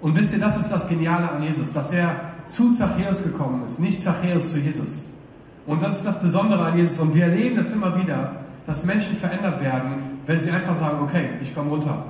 Und 0.00 0.18
wisst 0.18 0.32
ihr, 0.32 0.38
das 0.40 0.56
ist 0.56 0.72
das 0.72 0.88
Geniale 0.88 1.30
an 1.30 1.42
Jesus, 1.42 1.72
dass 1.72 1.92
er 1.92 2.16
zu 2.46 2.72
Zachäus 2.72 3.22
gekommen 3.22 3.66
ist, 3.66 3.80
nicht 3.80 4.00
Zachäus 4.00 4.48
zu 4.48 4.60
Jesus. 4.60 5.04
Und 5.66 5.82
das 5.82 5.96
ist 5.96 6.06
das 6.06 6.18
Besondere 6.20 6.64
an 6.64 6.78
Jesus. 6.78 6.98
Und 7.00 7.14
wir 7.14 7.24
erleben 7.24 7.56
das 7.56 7.70
immer 7.72 7.98
wieder, 8.02 8.36
dass 8.64 8.82
Menschen 8.86 9.14
verändert 9.14 9.60
werden, 9.60 10.20
wenn 10.24 10.40
sie 10.40 10.50
einfach 10.50 10.74
sagen, 10.74 11.00
okay, 11.02 11.28
ich 11.42 11.54
komme 11.54 11.68
runter. 11.68 12.02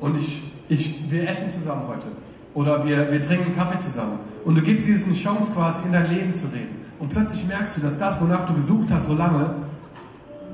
Und 0.00 0.18
ich, 0.18 0.42
ich, 0.70 1.10
wir 1.10 1.28
essen 1.28 1.50
zusammen 1.50 1.82
heute. 1.88 2.06
Oder 2.54 2.84
wir, 2.86 3.12
wir 3.12 3.22
trinken 3.22 3.52
Kaffee 3.52 3.78
zusammen. 3.78 4.18
Und 4.44 4.56
du 4.56 4.62
gibst 4.62 4.86
dir 4.86 4.94
eine 4.94 5.14
Chance 5.14 5.52
quasi 5.52 5.80
in 5.84 5.92
dein 5.92 6.10
Leben 6.10 6.32
zu 6.32 6.46
reden. 6.46 6.76
Und 6.98 7.10
plötzlich 7.10 7.46
merkst 7.46 7.76
du, 7.76 7.80
dass 7.80 7.98
das, 7.98 8.20
wonach 8.20 8.46
du 8.46 8.54
gesucht 8.54 8.88
hast 8.90 9.06
so 9.06 9.14
lange, 9.14 9.54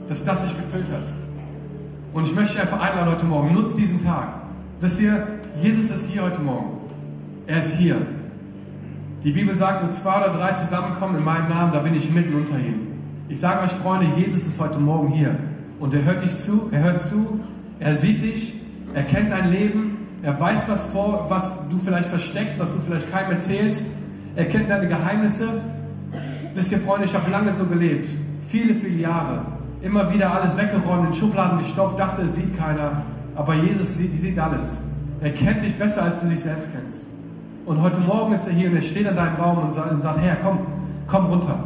dass 0.08 0.24
das 0.24 0.42
sich 0.42 0.56
gefüllt 0.56 0.90
hat. 0.90 1.06
Und 2.12 2.26
ich 2.26 2.34
möchte 2.34 2.60
einfach 2.60 2.80
einladen 2.80 3.10
heute 3.10 3.26
Morgen, 3.26 3.54
nutzt 3.54 3.76
diesen 3.76 4.02
Tag. 4.02 4.28
Wisst 4.80 5.00
ihr, 5.00 5.26
Jesus 5.60 5.90
ist 5.90 6.10
hier 6.10 6.22
heute 6.22 6.40
Morgen. 6.40 6.78
Er 7.46 7.60
ist 7.60 7.76
hier. 7.76 7.96
Die 9.22 9.32
Bibel 9.32 9.56
sagt, 9.56 9.82
wenn 9.82 9.92
zwei 9.92 10.18
oder 10.18 10.30
drei 10.30 10.52
zusammenkommen 10.52 11.16
in 11.16 11.24
meinem 11.24 11.48
Namen, 11.48 11.72
da 11.72 11.80
bin 11.80 11.94
ich 11.94 12.10
mitten 12.10 12.34
unter 12.34 12.58
ihnen. 12.58 13.02
Ich 13.28 13.40
sage 13.40 13.64
euch, 13.64 13.72
Freunde, 13.72 14.06
Jesus 14.16 14.46
ist 14.46 14.60
heute 14.60 14.78
Morgen 14.78 15.08
hier. 15.08 15.36
Und 15.80 15.94
er 15.94 16.04
hört 16.04 16.22
dich 16.22 16.36
zu, 16.36 16.68
er 16.70 16.84
hört 16.84 17.02
zu, 17.02 17.40
er 17.80 17.98
sieht 17.98 18.22
dich, 18.22 18.54
er 18.94 19.02
kennt 19.02 19.32
dein 19.32 19.50
Leben, 19.50 19.85
er 20.22 20.40
weiß, 20.40 20.68
was, 20.68 20.86
vor, 20.86 21.26
was 21.28 21.52
du 21.70 21.78
vielleicht 21.78 22.08
versteckst, 22.08 22.58
was 22.58 22.72
du 22.72 22.78
vielleicht 22.80 23.10
keinem 23.10 23.32
erzählst. 23.32 23.86
Er 24.34 24.46
kennt 24.46 24.70
deine 24.70 24.88
Geheimnisse. 24.88 25.60
Wisst 26.54 26.72
ihr, 26.72 26.78
Freunde, 26.78 27.04
ich 27.04 27.14
habe 27.14 27.30
lange 27.30 27.54
so 27.54 27.64
gelebt. 27.66 28.06
Viele, 28.48 28.74
viele 28.74 29.00
Jahre. 29.00 29.42
Immer 29.82 30.12
wieder 30.12 30.32
alles 30.32 30.56
weggeräumt, 30.56 31.08
in 31.08 31.12
Schubladen 31.12 31.58
gestopft, 31.58 31.98
dachte, 31.98 32.22
es 32.22 32.34
sieht 32.34 32.56
keiner. 32.58 33.02
Aber 33.34 33.54
Jesus 33.54 33.96
sieht, 33.96 34.18
sieht 34.18 34.38
alles. 34.38 34.82
Er 35.20 35.30
kennt 35.30 35.62
dich 35.62 35.76
besser, 35.76 36.02
als 36.02 36.20
du 36.20 36.28
dich 36.28 36.40
selbst 36.40 36.68
kennst. 36.72 37.04
Und 37.66 37.82
heute 37.82 38.00
Morgen 38.00 38.32
ist 38.32 38.46
er 38.46 38.54
hier 38.54 38.70
und 38.70 38.76
er 38.76 38.82
steht 38.82 39.06
an 39.06 39.16
deinem 39.16 39.36
Baum 39.36 39.58
und 39.58 39.72
sagt, 39.72 40.20
Herr, 40.20 40.36
komm, 40.36 40.60
komm 41.06 41.26
runter. 41.26 41.58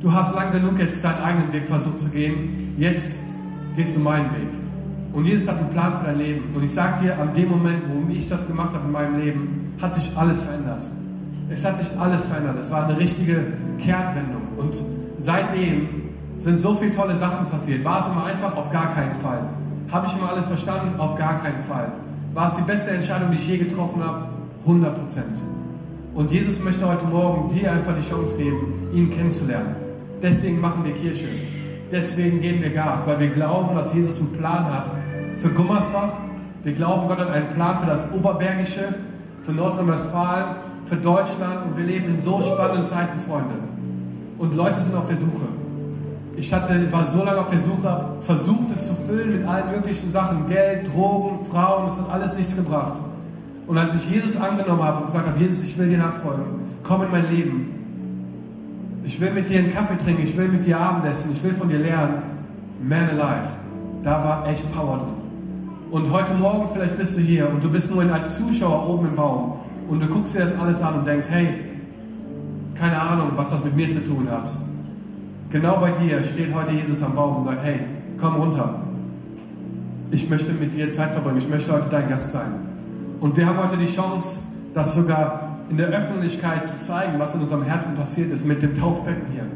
Du 0.00 0.12
hast 0.12 0.34
lang 0.34 0.50
genug 0.50 0.78
jetzt 0.78 1.04
deinen 1.04 1.22
eigenen 1.22 1.52
Weg 1.52 1.68
versucht 1.68 1.98
zu 1.98 2.08
gehen. 2.08 2.74
Jetzt 2.78 3.18
gehst 3.76 3.94
du 3.94 4.00
meinen 4.00 4.30
Weg. 4.32 4.61
Und 5.12 5.26
Jesus 5.26 5.48
hat 5.48 5.58
einen 5.58 5.68
Plan 5.70 5.96
für 5.96 6.06
dein 6.06 6.18
Leben. 6.18 6.54
Und 6.54 6.62
ich 6.62 6.72
sage 6.72 7.04
dir, 7.04 7.18
an 7.18 7.34
dem 7.34 7.50
Moment, 7.50 7.82
wo 7.88 8.10
ich 8.12 8.26
das 8.26 8.46
gemacht 8.46 8.72
habe 8.72 8.86
in 8.86 8.92
meinem 8.92 9.18
Leben, 9.18 9.74
hat 9.80 9.94
sich 9.94 10.10
alles 10.16 10.42
verändert. 10.42 10.90
Es 11.50 11.64
hat 11.64 11.76
sich 11.76 11.90
alles 11.98 12.26
verändert. 12.26 12.56
Es 12.58 12.70
war 12.70 12.86
eine 12.86 12.98
richtige 12.98 13.46
Kehrtwendung. 13.78 14.42
Und 14.56 14.82
seitdem 15.18 15.88
sind 16.36 16.60
so 16.60 16.74
viele 16.74 16.92
tolle 16.92 17.18
Sachen 17.18 17.46
passiert. 17.46 17.84
War 17.84 18.00
es 18.00 18.06
immer 18.06 18.24
einfach? 18.24 18.56
Auf 18.56 18.70
gar 18.70 18.94
keinen 18.94 19.14
Fall. 19.16 19.40
Habe 19.90 20.06
ich 20.06 20.16
immer 20.16 20.30
alles 20.30 20.46
verstanden? 20.46 20.98
Auf 20.98 21.16
gar 21.16 21.36
keinen 21.36 21.62
Fall. 21.64 21.92
War 22.32 22.46
es 22.46 22.54
die 22.54 22.62
beste 22.62 22.90
Entscheidung, 22.90 23.30
die 23.30 23.36
ich 23.36 23.46
je 23.46 23.58
getroffen 23.58 24.02
habe? 24.02 24.28
100 24.64 24.94
Prozent. 24.94 25.44
Und 26.14 26.30
Jesus 26.30 26.62
möchte 26.62 26.88
heute 26.88 27.06
Morgen 27.06 27.54
dir 27.54 27.72
einfach 27.72 27.94
die 27.94 28.06
Chance 28.06 28.36
geben, 28.36 28.88
ihn 28.94 29.10
kennenzulernen. 29.10 29.76
Deswegen 30.22 30.60
machen 30.60 30.84
wir 30.84 30.92
Kirche. 30.92 31.26
Deswegen 31.92 32.40
geben 32.40 32.62
wir 32.62 32.70
Gas, 32.70 33.06
weil 33.06 33.20
wir 33.20 33.28
glauben, 33.28 33.74
dass 33.74 33.92
Jesus 33.92 34.18
einen 34.18 34.32
Plan 34.32 34.64
hat 34.64 34.90
für 35.42 35.50
Gummersbach. 35.50 36.20
Wir 36.64 36.72
glauben, 36.72 37.06
Gott 37.06 37.18
hat 37.18 37.28
einen 37.28 37.50
Plan 37.50 37.76
für 37.76 37.86
das 37.86 38.10
Oberbergische, 38.12 38.94
für 39.42 39.52
Nordrhein-Westfalen, 39.52 40.56
für 40.86 40.96
Deutschland. 40.96 41.66
Und 41.66 41.76
wir 41.76 41.84
leben 41.84 42.14
in 42.14 42.18
so 42.18 42.40
spannenden 42.40 42.86
Zeiten, 42.86 43.18
Freunde. 43.18 43.56
Und 44.38 44.56
Leute 44.56 44.80
sind 44.80 44.96
auf 44.96 45.06
der 45.06 45.18
Suche. 45.18 45.48
Ich 46.34 46.50
hatte, 46.50 46.90
war 46.90 47.04
so 47.04 47.24
lange 47.24 47.40
auf 47.40 47.48
der 47.48 47.58
Suche, 47.58 47.86
habe 47.90 48.22
versucht, 48.22 48.70
es 48.70 48.86
zu 48.86 48.94
füllen 49.06 49.40
mit 49.40 49.46
allen 49.46 49.70
möglichen 49.70 50.10
Sachen. 50.10 50.48
Geld, 50.48 50.90
Drogen, 50.94 51.44
Frauen, 51.50 51.84
das 51.84 52.00
hat 52.00 52.08
alles 52.10 52.34
nichts 52.34 52.56
gebracht. 52.56 53.02
Und 53.66 53.76
als 53.76 53.94
ich 53.94 54.10
Jesus 54.10 54.40
angenommen 54.40 54.82
habe 54.82 55.00
und 55.00 55.06
gesagt 55.06 55.26
habe, 55.26 55.38
Jesus, 55.38 55.62
ich 55.62 55.76
will 55.76 55.90
dir 55.90 55.98
nachfolgen, 55.98 56.44
komm 56.84 57.02
in 57.02 57.10
mein 57.10 57.30
Leben. 57.30 57.71
Ich 59.04 59.20
will 59.20 59.32
mit 59.32 59.48
dir 59.48 59.58
einen 59.58 59.72
Kaffee 59.72 59.96
trinken, 59.96 60.22
ich 60.22 60.36
will 60.36 60.48
mit 60.48 60.64
dir 60.64 60.78
Abendessen, 60.78 61.32
ich 61.32 61.42
will 61.42 61.52
von 61.52 61.68
dir 61.68 61.78
lernen. 61.78 62.22
Man 62.82 63.08
alive. 63.10 63.48
Da 64.02 64.22
war 64.22 64.46
echt 64.48 64.70
Power 64.72 64.98
drin. 64.98 65.22
Und 65.90 66.10
heute 66.10 66.34
Morgen 66.34 66.68
vielleicht 66.72 66.96
bist 66.96 67.16
du 67.16 67.20
hier 67.20 67.50
und 67.50 67.62
du 67.62 67.70
bist 67.70 67.90
nur 67.90 68.02
als 68.12 68.36
Zuschauer 68.36 68.88
oben 68.88 69.08
im 69.08 69.14
Baum 69.14 69.54
und 69.88 70.02
du 70.02 70.06
guckst 70.06 70.34
dir 70.34 70.40
das 70.40 70.58
alles 70.58 70.80
an 70.80 71.00
und 71.00 71.06
denkst, 71.06 71.28
hey, 71.30 71.48
keine 72.74 73.00
Ahnung, 73.00 73.32
was 73.36 73.50
das 73.50 73.64
mit 73.64 73.76
mir 73.76 73.90
zu 73.90 74.02
tun 74.02 74.28
hat. 74.30 74.50
Genau 75.50 75.76
bei 75.76 75.90
dir 75.90 76.24
steht 76.24 76.54
heute 76.54 76.72
Jesus 76.72 77.02
am 77.02 77.14
Baum 77.14 77.38
und 77.38 77.44
sagt, 77.44 77.62
hey, 77.62 77.80
komm 78.18 78.36
runter. 78.36 78.80
Ich 80.10 80.30
möchte 80.30 80.52
mit 80.52 80.74
dir 80.74 80.90
Zeit 80.90 81.12
verbringen, 81.12 81.38
ich 81.38 81.48
möchte 81.48 81.72
heute 81.72 81.88
dein 81.90 82.08
Gast 82.08 82.32
sein. 82.32 82.52
Und 83.20 83.36
wir 83.36 83.46
haben 83.46 83.58
heute 83.58 83.76
die 83.76 83.86
Chance, 83.86 84.40
das 84.72 84.94
sogar 84.94 85.51
in 85.70 85.76
der 85.76 85.88
Öffentlichkeit 85.88 86.66
zu 86.66 86.78
zeigen, 86.78 87.18
was 87.18 87.34
in 87.34 87.42
unserem 87.42 87.62
Herzen 87.62 87.94
passiert 87.94 88.30
ist 88.32 88.46
mit 88.46 88.62
dem 88.62 88.74
Taufbecken 88.74 89.26
hier. 89.32 89.46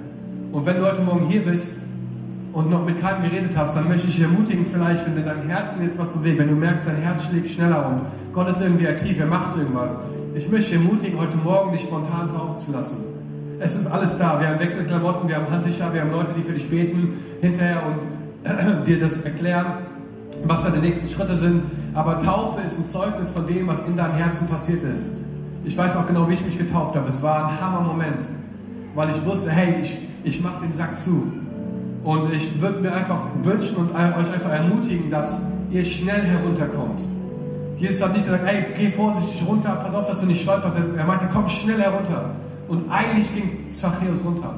Und 0.53 0.67
wenn 0.67 0.77
du 0.77 0.87
heute 0.87 1.03
Morgen 1.03 1.27
hier 1.27 1.45
bist 1.45 1.77
und 2.53 2.71
noch 2.71 2.85
mit 2.85 3.01
keinem 3.01 3.23
geredet 3.23 3.57
hast, 3.57 3.77
dann 3.77 3.89
möchte 3.89 4.09
ich 4.09 4.17
dich 4.17 4.25
ermutigen, 4.25 4.65
vielleicht, 4.65 5.07
wenn 5.07 5.17
in 5.17 5.25
deinem 5.25 5.49
Herzen 5.49 5.83
jetzt 5.83 5.99
was 5.99 6.09
bewegt, 6.09 6.39
wenn 6.39 6.49
du 6.49 6.55
merkst, 6.55 6.87
dein 6.87 6.97
Herz 6.97 7.27
schlägt 7.27 7.51
schneller 7.51 7.87
und 7.87 8.01
Gott 8.33 8.49
ist 8.49 8.61
irgendwie 8.61 8.89
aktiv, 8.89 9.19
er 9.19 9.27
macht 9.27 9.57
irgendwas. 9.57 9.99
Ich 10.35 10.51
möchte 10.51 10.73
dich 10.73 10.81
ermutigen, 10.81 11.19
heute 11.19 11.37
Morgen 11.39 11.73
dich 11.73 11.83
spontan 11.83 12.29
taufen 12.29 12.59
zu 12.59 12.73
lassen. 12.73 12.97
Es 13.59 13.75
ist 13.75 13.87
alles 13.87 14.19
da. 14.19 14.41
Wir 14.41 14.49
haben 14.49 14.61
Wechselklamotten, 14.61 15.29
wir 15.29 15.37
haben 15.37 15.51
Handtücher, 15.51 15.93
wir 15.93 16.03
haben 16.03 16.13
Leute, 16.13 16.33
die 16.37 16.43
für 16.43 16.53
dich 16.53 16.69
beten 16.69 17.15
hinterher 17.41 17.83
und 17.87 18.87
dir 18.87 18.99
das 18.99 19.21
erklären 19.21 19.79
was 20.45 20.65
deine 20.65 20.79
nächsten 20.79 21.09
Schritte 21.09 21.37
sind. 21.37 21.63
Aber 21.95 22.19
Taufe 22.19 22.61
ist 22.63 22.79
ein 22.79 22.89
Zeugnis 22.91 23.31
von 23.31 23.47
dem, 23.47 23.67
was 23.67 23.81
in 23.81 23.97
deinem 23.97 24.15
Herzen 24.15 24.47
passiert 24.49 24.83
ist. 24.85 25.13
Ich 25.67 25.77
weiß 25.77 25.97
auch 25.97 26.07
genau, 26.07 26.29
wie 26.29 26.35
ich 26.35 26.47
mich 26.47 26.57
getauft 26.57 26.95
habe. 26.95 27.09
Es 27.09 27.21
war 27.23 27.49
ein 27.49 27.61
Hammer-Moment, 27.61 28.31
weil 28.95 29.11
ich 29.11 29.25
wusste, 29.27 29.51
hey, 29.51 29.81
ich, 29.83 29.99
ich 30.23 30.41
mache 30.41 30.65
den 30.65 30.73
Sack 30.73 30.97
zu. 30.97 31.33
Und 32.05 32.33
ich 32.33 32.61
würde 32.61 32.79
mir 32.79 32.95
einfach 32.95 33.27
wünschen 33.43 33.77
und 33.77 33.91
euch 33.93 34.33
einfach 34.33 34.53
ermutigen, 34.53 35.11
dass 35.11 35.41
ihr 35.73 35.85
schnell 35.85 36.23
herunterkommt. 36.23 37.01
Jesus 37.79 38.01
hat 38.01 38.13
nicht 38.13 38.27
gesagt, 38.27 38.47
hey, 38.47 38.67
geh 38.79 38.93
vorsichtig 38.93 39.45
runter, 39.49 39.75
pass 39.83 39.93
auf, 39.93 40.07
dass 40.07 40.21
du 40.21 40.27
nicht 40.27 40.41
stolperst. 40.41 40.79
Er 40.97 41.05
meinte, 41.05 41.29
komm 41.33 41.49
schnell 41.49 41.81
herunter. 41.81 42.31
Und 42.69 42.89
eilig 42.89 43.35
ging 43.35 43.67
Zachäus 43.67 44.25
runter. 44.25 44.55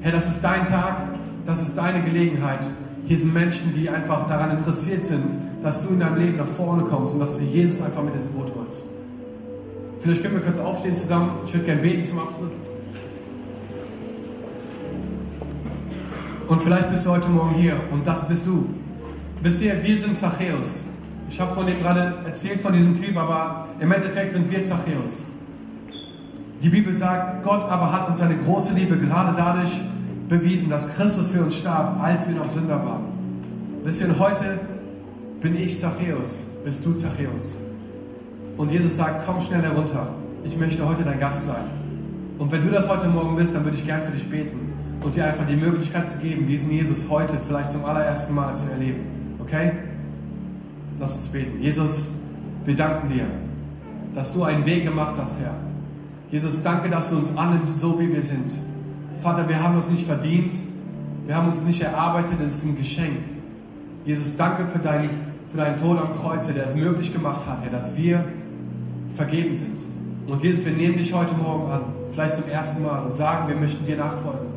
Herr, 0.00 0.12
das 0.12 0.30
ist 0.30 0.40
dein 0.40 0.64
Tag, 0.64 1.06
das 1.44 1.60
ist 1.60 1.76
deine 1.76 2.02
Gelegenheit. 2.02 2.66
Hier 3.04 3.18
sind 3.18 3.34
Menschen, 3.34 3.74
die 3.74 3.90
einfach 3.90 4.26
daran 4.26 4.52
interessiert 4.52 5.04
sind, 5.04 5.22
dass 5.62 5.86
du 5.86 5.92
in 5.92 6.00
deinem 6.00 6.16
Leben 6.16 6.38
nach 6.38 6.46
vorne 6.46 6.84
kommst 6.84 7.12
und 7.12 7.20
dass 7.20 7.34
du 7.34 7.40
Jesus 7.40 7.82
einfach 7.82 8.02
mit 8.02 8.14
ins 8.14 8.30
Boot 8.30 8.50
holst. 8.58 8.84
Vielleicht 10.04 10.22
können 10.22 10.34
wir 10.34 10.42
kurz 10.42 10.58
aufstehen 10.58 10.94
zusammen. 10.94 11.30
Ich 11.46 11.54
würde 11.54 11.64
gerne 11.64 11.80
beten 11.80 12.02
zum 12.02 12.18
Abschluss. 12.18 12.52
Und 16.46 16.60
vielleicht 16.60 16.90
bist 16.90 17.06
du 17.06 17.10
heute 17.10 17.30
Morgen 17.30 17.54
hier 17.54 17.80
und 17.90 18.06
das 18.06 18.28
bist 18.28 18.46
du. 18.46 18.68
Wisst 19.40 19.62
ihr, 19.62 19.82
wir 19.82 19.98
sind 19.98 20.14
Zachäus. 20.14 20.82
Ich 21.30 21.40
habe 21.40 21.54
von 21.54 21.64
dem 21.64 21.80
gerade 21.80 22.16
erzählt, 22.22 22.60
von 22.60 22.74
diesem 22.74 22.92
Typ, 23.00 23.16
aber 23.16 23.66
im 23.80 23.90
Endeffekt 23.92 24.34
sind 24.34 24.50
wir 24.50 24.62
Zachäus. 24.62 25.24
Die 26.62 26.68
Bibel 26.68 26.94
sagt, 26.94 27.42
Gott 27.42 27.64
aber 27.64 27.90
hat 27.90 28.06
uns 28.06 28.18
seine 28.18 28.36
große 28.36 28.74
Liebe 28.74 28.98
gerade 28.98 29.32
dadurch 29.34 29.80
bewiesen, 30.28 30.68
dass 30.68 30.86
Christus 30.96 31.30
für 31.30 31.42
uns 31.42 31.56
starb, 31.56 31.98
als 32.02 32.28
wir 32.28 32.34
noch 32.34 32.50
Sünder 32.50 32.84
waren. 32.84 33.04
Wisst 33.84 34.02
ihr, 34.02 34.18
heute 34.18 34.60
bin 35.40 35.56
ich 35.56 35.78
Zachäus, 35.80 36.44
bist 36.62 36.84
du 36.84 36.92
Zachäus. 36.92 37.56
Und 38.56 38.70
Jesus 38.70 38.96
sagt, 38.96 39.26
komm 39.26 39.40
schnell 39.40 39.62
herunter. 39.62 40.08
Ich 40.44 40.58
möchte 40.58 40.86
heute 40.88 41.02
dein 41.02 41.18
Gast 41.18 41.46
sein. 41.46 41.64
Und 42.38 42.52
wenn 42.52 42.64
du 42.64 42.70
das 42.70 42.88
heute 42.88 43.08
Morgen 43.08 43.36
bist, 43.36 43.54
dann 43.54 43.64
würde 43.64 43.76
ich 43.76 43.86
gern 43.86 44.02
für 44.04 44.12
dich 44.12 44.28
beten 44.28 44.72
und 45.02 45.14
dir 45.14 45.26
einfach 45.26 45.46
die 45.46 45.56
Möglichkeit 45.56 46.08
zu 46.08 46.18
geben, 46.18 46.46
diesen 46.46 46.70
Jesus 46.70 47.08
heute 47.08 47.36
vielleicht 47.46 47.72
zum 47.72 47.84
allerersten 47.84 48.34
Mal 48.34 48.54
zu 48.54 48.68
erleben. 48.70 49.04
Okay? 49.40 49.72
Lass 50.98 51.14
uns 51.16 51.28
beten. 51.28 51.60
Jesus, 51.60 52.08
wir 52.64 52.74
danken 52.74 53.08
dir, 53.08 53.26
dass 54.14 54.32
du 54.32 54.44
einen 54.44 54.64
Weg 54.66 54.84
gemacht 54.84 55.14
hast, 55.18 55.40
Herr. 55.40 55.54
Jesus, 56.30 56.62
danke, 56.62 56.88
dass 56.88 57.10
du 57.10 57.16
uns 57.16 57.36
annimmst, 57.36 57.78
so 57.78 57.98
wie 58.00 58.12
wir 58.12 58.22
sind. 58.22 58.58
Vater, 59.20 59.48
wir 59.48 59.62
haben 59.62 59.76
uns 59.76 59.88
nicht 59.88 60.06
verdient, 60.06 60.52
wir 61.26 61.34
haben 61.34 61.48
uns 61.48 61.64
nicht 61.64 61.80
erarbeitet, 61.82 62.40
es 62.42 62.58
ist 62.58 62.64
ein 62.66 62.76
Geschenk. 62.76 63.18
Jesus, 64.04 64.36
danke 64.36 64.66
für 64.66 64.78
deinen, 64.78 65.10
für 65.50 65.58
deinen 65.58 65.76
Tod 65.76 65.98
am 65.98 66.12
Kreuze, 66.12 66.52
der 66.52 66.66
es 66.66 66.74
möglich 66.74 67.12
gemacht 67.12 67.46
hat, 67.46 67.62
Herr, 67.62 67.70
dass 67.70 67.96
wir 67.96 68.24
vergeben 69.14 69.54
sind. 69.54 69.78
Und 70.26 70.42
Jesus, 70.42 70.64
wir 70.64 70.72
nehmen 70.72 70.96
dich 70.96 71.12
heute 71.12 71.34
Morgen 71.34 71.70
an, 71.70 71.80
vielleicht 72.10 72.36
zum 72.36 72.48
ersten 72.48 72.82
Mal, 72.82 73.04
und 73.04 73.14
sagen, 73.14 73.48
wir 73.48 73.56
möchten 73.56 73.84
dir 73.84 73.96
nachfolgen. 73.96 74.48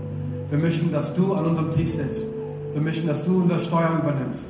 Wir 0.50 0.58
möchten, 0.58 0.92
dass 0.92 1.14
du 1.14 1.34
an 1.34 1.46
unserem 1.46 1.72
Tisch 1.72 1.90
sitzt. 1.90 2.26
Wir 2.74 2.82
möchten, 2.82 3.08
dass 3.08 3.26
du 3.26 3.42
unser 3.42 3.60
Steuer 3.60 4.02
übernimmst. 4.02 4.48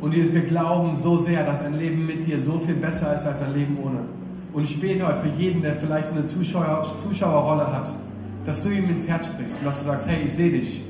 Und 0.00 0.14
Jesus, 0.14 0.34
wir 0.34 0.42
glauben 0.42 0.96
so 0.96 1.16
sehr, 1.16 1.44
dass 1.46 1.62
ein 1.62 1.78
Leben 1.78 2.06
mit 2.06 2.26
dir 2.26 2.40
so 2.40 2.58
viel 2.58 2.74
besser 2.74 3.14
ist 3.14 3.24
als 3.24 3.40
ein 3.40 3.54
Leben 3.54 3.78
ohne. 3.82 4.00
Und 4.52 4.80
bete 4.80 5.06
heute 5.06 5.20
für 5.20 5.28
jeden, 5.40 5.62
der 5.62 5.76
vielleicht 5.76 6.08
so 6.08 6.16
eine 6.16 6.26
Zuschauer, 6.26 6.82
Zuschauerrolle 6.82 7.72
hat, 7.72 7.94
dass 8.44 8.62
du 8.62 8.68
ihm 8.68 8.90
ins 8.90 9.06
Herz 9.06 9.26
sprichst 9.26 9.60
und 9.60 9.66
dass 9.66 9.78
du 9.78 9.84
sagst, 9.84 10.08
hey, 10.08 10.24
ich 10.26 10.34
sehe 10.34 10.50
dich. 10.50 10.80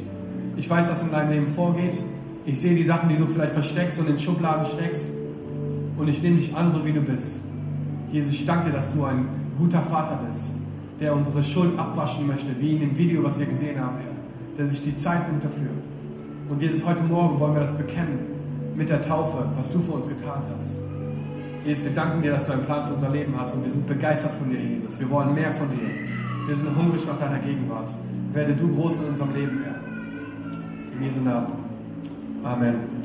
Ich 0.56 0.68
weiß, 0.68 0.90
was 0.90 1.02
in 1.02 1.10
deinem 1.10 1.30
Leben 1.30 1.46
vorgeht. 1.48 2.02
Ich 2.46 2.58
sehe 2.58 2.74
die 2.74 2.84
Sachen, 2.84 3.10
die 3.10 3.16
du 3.16 3.26
vielleicht 3.26 3.52
versteckst 3.52 4.00
und 4.00 4.08
in 4.08 4.18
Schubladen 4.18 4.64
steckst. 4.64 5.06
Und 5.98 6.08
ich 6.08 6.22
nehme 6.22 6.38
dich 6.38 6.56
an, 6.56 6.72
so 6.72 6.84
wie 6.84 6.92
du 6.92 7.02
bist. 7.02 7.40
Jesus, 8.12 8.34
ich 8.34 8.46
danke 8.46 8.66
dir, 8.66 8.76
dass 8.76 8.92
du 8.92 9.04
ein 9.04 9.26
guter 9.58 9.80
Vater 9.80 10.20
bist, 10.26 10.50
der 11.00 11.16
unsere 11.16 11.42
Schuld 11.42 11.78
abwaschen 11.78 12.26
möchte, 12.26 12.48
wie 12.60 12.72
in 12.72 12.80
dem 12.80 12.96
Video, 12.96 13.24
was 13.24 13.38
wir 13.38 13.46
gesehen 13.46 13.80
haben, 13.80 13.96
Herr. 13.96 14.12
Der 14.58 14.68
sich 14.68 14.82
die 14.82 14.94
Zeit 14.94 15.26
nimmt 15.28 15.42
dafür. 15.42 15.70
Und 16.50 16.60
Jesus, 16.60 16.84
heute 16.84 17.02
Morgen 17.04 17.40
wollen 17.40 17.54
wir 17.54 17.60
das 17.60 17.72
bekennen 17.72 18.18
mit 18.76 18.90
der 18.90 19.00
Taufe, 19.00 19.46
was 19.56 19.70
du 19.70 19.80
für 19.80 19.92
uns 19.92 20.06
getan 20.06 20.42
hast. 20.52 20.76
Jesus, 21.64 21.84
wir 21.86 21.92
danken 21.92 22.20
dir, 22.20 22.32
dass 22.32 22.46
du 22.46 22.52
einen 22.52 22.64
Plan 22.64 22.84
für 22.84 22.92
unser 22.92 23.08
Leben 23.08 23.32
hast 23.38 23.54
und 23.54 23.64
wir 23.64 23.70
sind 23.70 23.86
begeistert 23.86 24.32
von 24.34 24.50
dir, 24.50 24.60
Jesus. 24.60 25.00
Wir 25.00 25.08
wollen 25.08 25.32
mehr 25.34 25.52
von 25.52 25.70
dir. 25.70 25.88
Wir 26.46 26.54
sind 26.54 26.76
hungrig 26.76 27.06
nach 27.06 27.18
deiner 27.18 27.38
Gegenwart. 27.38 27.94
Werde 28.34 28.52
du 28.54 28.68
groß 28.68 28.98
in 28.98 29.04
unserem 29.04 29.32
Leben, 29.34 29.62
Herr. 29.64 29.80
In 30.98 31.02
Jesu 31.02 31.20
Namen. 31.20 31.52
Amen. 32.44 33.01